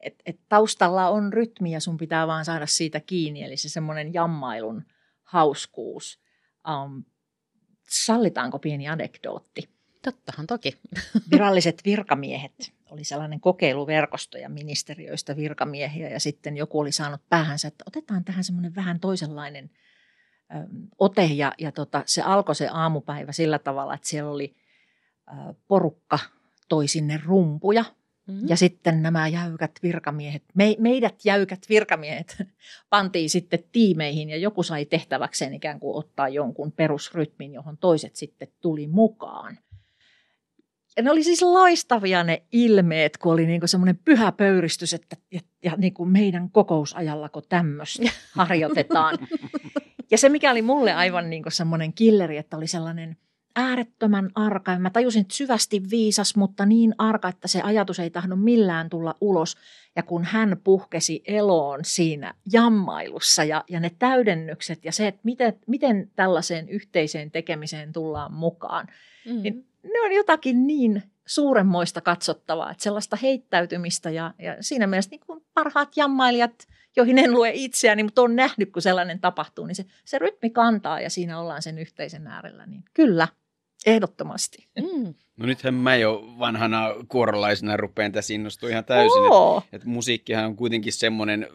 että 0.00 0.22
et 0.26 0.40
taustalla 0.48 1.08
on 1.08 1.32
rytmi 1.32 1.72
ja 1.72 1.80
sun 1.80 1.96
pitää 1.96 2.26
vaan 2.26 2.44
saada 2.44 2.66
siitä 2.66 3.00
kiinni, 3.00 3.42
eli 3.42 3.56
se 3.56 3.68
semmoinen 3.68 4.14
jammailun 4.14 4.84
hauskuus. 5.22 6.20
Um, 6.68 7.04
sallitaanko 7.88 8.58
pieni 8.58 8.88
anekdootti? 8.88 9.75
Tottahan 10.06 10.46
toki. 10.46 10.78
Viralliset 11.30 11.82
virkamiehet 11.84 12.72
oli 12.90 13.04
sellainen 13.04 13.40
kokeiluverkosto 13.40 14.38
ja 14.38 14.48
ministeriöistä 14.48 15.36
virkamiehiä 15.36 16.08
ja 16.08 16.20
sitten 16.20 16.56
joku 16.56 16.80
oli 16.80 16.92
saanut 16.92 17.20
päähänsä, 17.28 17.68
että 17.68 17.84
otetaan 17.86 18.24
tähän 18.24 18.44
semmoinen 18.44 18.74
vähän 18.74 19.00
toisenlainen 19.00 19.70
ö, 20.54 20.54
ote 20.98 21.24
ja, 21.24 21.52
ja 21.58 21.72
tota, 21.72 22.02
se 22.06 22.22
alkoi 22.22 22.54
se 22.54 22.68
aamupäivä 22.72 23.32
sillä 23.32 23.58
tavalla, 23.58 23.94
että 23.94 24.08
siellä 24.08 24.30
oli 24.30 24.56
ö, 25.28 25.54
porukka 25.68 26.18
toi 26.68 26.88
sinne 26.88 27.20
rumpuja 27.24 27.84
mm-hmm. 28.26 28.48
ja 28.48 28.56
sitten 28.56 29.02
nämä 29.02 29.28
jäykät 29.28 29.72
virkamiehet, 29.82 30.42
me, 30.54 30.76
meidät 30.78 31.24
jäykät 31.24 31.66
virkamiehet 31.68 32.36
pantiin 32.90 33.30
sitten 33.30 33.64
tiimeihin 33.72 34.30
ja 34.30 34.36
joku 34.36 34.62
sai 34.62 34.84
tehtäväkseen 34.84 35.54
ikään 35.54 35.80
kuin 35.80 35.96
ottaa 35.96 36.28
jonkun 36.28 36.72
perusrytmin, 36.72 37.54
johon 37.54 37.78
toiset 37.78 38.16
sitten 38.16 38.48
tuli 38.60 38.86
mukaan. 38.86 39.58
Ja 40.96 41.02
ne 41.02 41.10
oli 41.10 41.22
siis 41.22 41.42
loistavia 41.42 42.24
ne 42.24 42.42
ilmeet, 42.52 43.16
kun 43.16 43.32
oli 43.32 43.46
niinku 43.46 43.66
semmoinen 43.66 43.98
pyhä 44.04 44.32
pöyristys, 44.32 44.94
että 44.94 45.16
ja, 45.32 45.40
ja 45.64 45.72
niinku 45.76 46.04
meidän 46.04 46.50
kokousajallako 46.50 47.40
tämmöistä 47.40 48.10
harjoitetaan. 48.38 49.18
Ja 50.10 50.18
se, 50.18 50.28
mikä 50.28 50.50
oli 50.50 50.62
mulle 50.62 50.92
aivan 50.92 51.30
niinku 51.30 51.50
semmoinen 51.50 51.92
killeri, 51.92 52.36
että 52.36 52.56
oli 52.56 52.66
sellainen 52.66 53.16
äärettömän 53.56 54.30
arka. 54.34 54.78
Mä 54.78 54.90
tajusin, 54.90 55.20
että 55.20 55.34
syvästi 55.34 55.82
viisas, 55.90 56.36
mutta 56.36 56.66
niin 56.66 56.94
arka, 56.98 57.28
että 57.28 57.48
se 57.48 57.60
ajatus 57.62 57.98
ei 57.98 58.10
tahdo 58.10 58.36
millään 58.36 58.90
tulla 58.90 59.14
ulos. 59.20 59.56
Ja 59.96 60.02
kun 60.02 60.24
hän 60.24 60.56
puhkesi 60.64 61.22
eloon 61.26 61.80
siinä 61.82 62.34
jammailussa 62.52 63.44
ja, 63.44 63.64
ja 63.68 63.80
ne 63.80 63.90
täydennykset 63.98 64.84
ja 64.84 64.92
se, 64.92 65.06
että 65.06 65.20
miten, 65.24 65.58
miten 65.66 66.10
tällaiseen 66.16 66.68
yhteiseen 66.68 67.30
tekemiseen 67.30 67.92
tullaan 67.92 68.32
mukaan, 68.32 68.86
mm. 69.26 69.42
niin 69.42 69.66
ne 69.92 70.00
on 70.04 70.12
jotakin 70.12 70.66
niin 70.66 71.02
suuremmoista 71.26 72.00
katsottavaa, 72.00 72.70
että 72.70 72.82
sellaista 72.82 73.18
heittäytymistä 73.22 74.10
ja, 74.10 74.34
ja 74.38 74.56
siinä 74.60 74.86
mielessä 74.86 75.10
niin 75.10 75.20
kuin 75.26 75.44
parhaat 75.54 75.96
jammailijat, 75.96 76.66
joihin 76.96 77.18
en 77.18 77.32
lue 77.32 77.50
itseäni, 77.54 78.02
mutta 78.02 78.22
on 78.22 78.36
nähnyt, 78.36 78.72
kun 78.72 78.82
sellainen 78.82 79.20
tapahtuu, 79.20 79.66
niin 79.66 79.74
se, 79.74 79.84
se 80.04 80.18
rytmi 80.18 80.50
kantaa 80.50 81.00
ja 81.00 81.10
siinä 81.10 81.40
ollaan 81.40 81.62
sen 81.62 81.78
yhteisen 81.78 82.26
äärellä. 82.26 82.66
Niin 82.66 82.84
kyllä, 82.94 83.28
ehdottomasti. 83.86 84.68
Mm. 84.80 85.14
No 85.36 85.46
nythän 85.46 85.74
mä 85.74 85.96
jo 85.96 86.24
vanhana 86.38 86.94
kuorolaisena 87.08 87.76
rupean 87.76 88.12
tässä 88.12 88.34
innostua 88.34 88.68
ihan 88.68 88.84
täysin. 88.84 89.22
Oo. 89.22 89.58
Että, 89.58 89.76
että 89.76 89.88
musiikkihan 89.88 90.44
on 90.44 90.56
kuitenkin 90.56 90.92
semmoinen, 90.92 91.48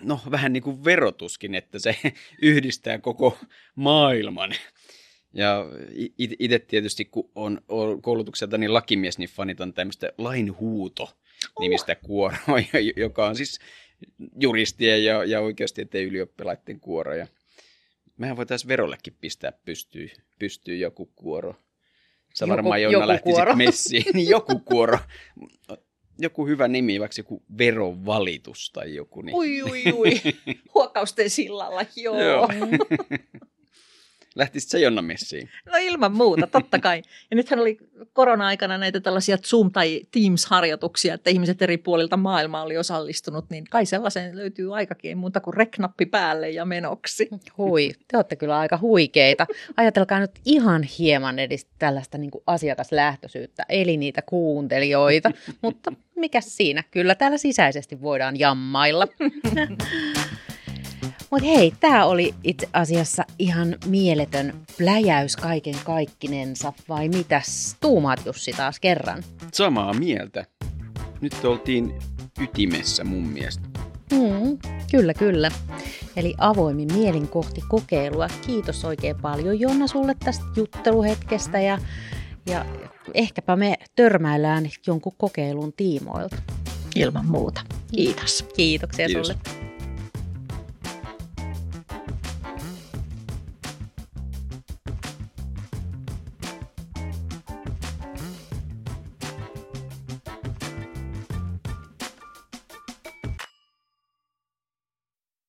no 0.00 0.20
vähän 0.30 0.52
niin 0.52 0.62
kuin 0.62 0.84
verotuskin, 0.84 1.54
että 1.54 1.78
se 1.78 1.96
yhdistää 2.42 2.98
koko 2.98 3.38
maailman. 3.74 4.50
Ja 5.34 5.66
itse 6.18 6.58
tietysti, 6.58 7.04
kun 7.04 7.30
on, 7.34 7.60
on 7.68 8.02
koulutukselta 8.02 8.58
niin 8.58 8.74
lakimies, 8.74 9.18
niin 9.18 9.28
fanitan 9.28 9.72
tämmöistä 9.72 10.12
lainhuuto 10.18 11.16
nimistä 11.60 11.94
kuoroa, 11.94 12.58
joka 12.96 13.26
on 13.26 13.36
siis 13.36 13.58
juristien 14.40 15.04
ja, 15.04 15.24
ja 15.24 15.40
oikeustieteen 15.40 16.04
ylioppilaiden 16.04 16.80
kuoro. 16.80 17.14
Ja 17.14 17.26
mehän 18.16 18.36
voitaisiin 18.36 18.68
verollekin 18.68 19.16
pistää 19.20 19.52
pystyy, 19.64 20.10
pystyy 20.38 20.76
joku 20.76 21.06
kuoro. 21.06 21.54
Sä 22.34 22.44
Joku- 22.44 22.52
varmaan 22.52 22.82
Jonna 22.82 23.08
lähtisit 23.08 23.44
messiin. 23.56 24.04
Niin 24.14 24.28
joku 24.28 24.58
kuoro. 24.58 24.98
Joku 26.18 26.46
hyvä 26.46 26.68
nimi, 26.68 27.00
vaikka 27.00 27.14
joku 27.18 27.42
verovalitus 27.58 28.70
tai 28.70 28.94
joku. 28.94 29.22
Niin. 29.22 29.34
Ui, 29.34 29.62
ui, 29.62 29.92
ui. 29.92 30.10
Huokausten 30.74 31.30
sillalla, 31.30 31.84
joo. 31.96 32.22
Joo. 32.22 32.48
Lähtisit 34.38 34.70
sä 34.70 34.78
Jonna 34.78 35.02
messiin? 35.02 35.48
No 35.66 35.72
ilman 35.80 36.12
muuta, 36.12 36.46
totta 36.46 36.78
kai. 36.88 37.02
Ja 37.30 37.36
nythän 37.36 37.60
oli 37.60 37.78
korona-aikana 38.12 38.78
näitä 38.78 39.00
tällaisia 39.00 39.36
Zoom- 39.36 39.70
tai 39.72 40.00
Teams-harjoituksia, 40.10 41.14
että 41.14 41.30
ihmiset 41.30 41.62
eri 41.62 41.78
puolilta 41.78 42.16
maailmaa 42.16 42.62
oli 42.62 42.78
osallistunut, 42.78 43.50
niin 43.50 43.64
kai 43.70 43.86
sellaisen 43.86 44.36
löytyy 44.36 44.76
aikakin, 44.76 45.08
ei 45.08 45.14
muuta 45.14 45.40
kuin 45.40 45.54
reknappi 45.54 46.06
päälle 46.06 46.50
ja 46.50 46.64
menoksi. 46.64 47.28
Hui, 47.58 47.90
te 48.08 48.16
olette 48.16 48.36
kyllä 48.36 48.58
aika 48.58 48.78
huikeita. 48.80 49.46
Ajatelkaa 49.76 50.20
nyt 50.20 50.40
ihan 50.44 50.82
hieman 50.82 51.38
edes 51.38 51.66
tällaista 51.78 52.18
niin 52.18 52.30
kuin 52.30 52.44
asiakaslähtöisyyttä, 52.46 53.64
eli 53.68 53.96
niitä 53.96 54.22
kuuntelijoita. 54.22 55.30
Mutta 55.62 55.92
mikä 56.16 56.40
siinä? 56.40 56.84
Kyllä 56.90 57.14
täällä 57.14 57.38
sisäisesti 57.38 58.00
voidaan 58.00 58.38
jammailla. 58.38 59.08
Mutta 61.30 61.46
hei, 61.46 61.72
tämä 61.80 62.04
oli 62.06 62.34
itse 62.44 62.68
asiassa 62.72 63.24
ihan 63.38 63.76
mieletön 63.86 64.60
pläjäys 64.78 65.36
kaiken 65.36 65.74
kaikkinensa, 65.84 66.72
vai 66.88 67.08
mitäs 67.08 67.76
tuumaat 67.80 68.26
Jussi 68.26 68.52
taas 68.52 68.80
kerran? 68.80 69.22
Samaa 69.52 69.94
mieltä. 69.94 70.44
Nyt 71.20 71.44
oltiin 71.44 71.98
ytimessä 72.40 73.04
mun 73.04 73.26
mielestä. 73.26 73.68
Mm, 74.12 74.58
kyllä, 74.90 75.14
kyllä. 75.14 75.50
Eli 76.16 76.34
avoimin 76.38 76.88
mielin 76.94 77.28
kohti 77.28 77.60
kokeilua. 77.68 78.28
Kiitos 78.46 78.84
oikein 78.84 79.16
paljon 79.22 79.60
Jonna 79.60 79.86
sulle 79.86 80.16
tästä 80.24 80.44
jutteluhetkestä 80.56 81.60
ja, 81.60 81.78
ja 82.46 82.64
ehkäpä 83.14 83.56
me 83.56 83.74
törmäillään 83.96 84.70
jonkun 84.86 85.14
kokeilun 85.18 85.72
tiimoilta. 85.72 86.36
Ilman 86.96 87.26
muuta. 87.26 87.60
Kiitos. 87.94 88.44
Kiitoksia 88.56 89.06
Kiitos. 89.06 89.26
sulle. 89.26 89.67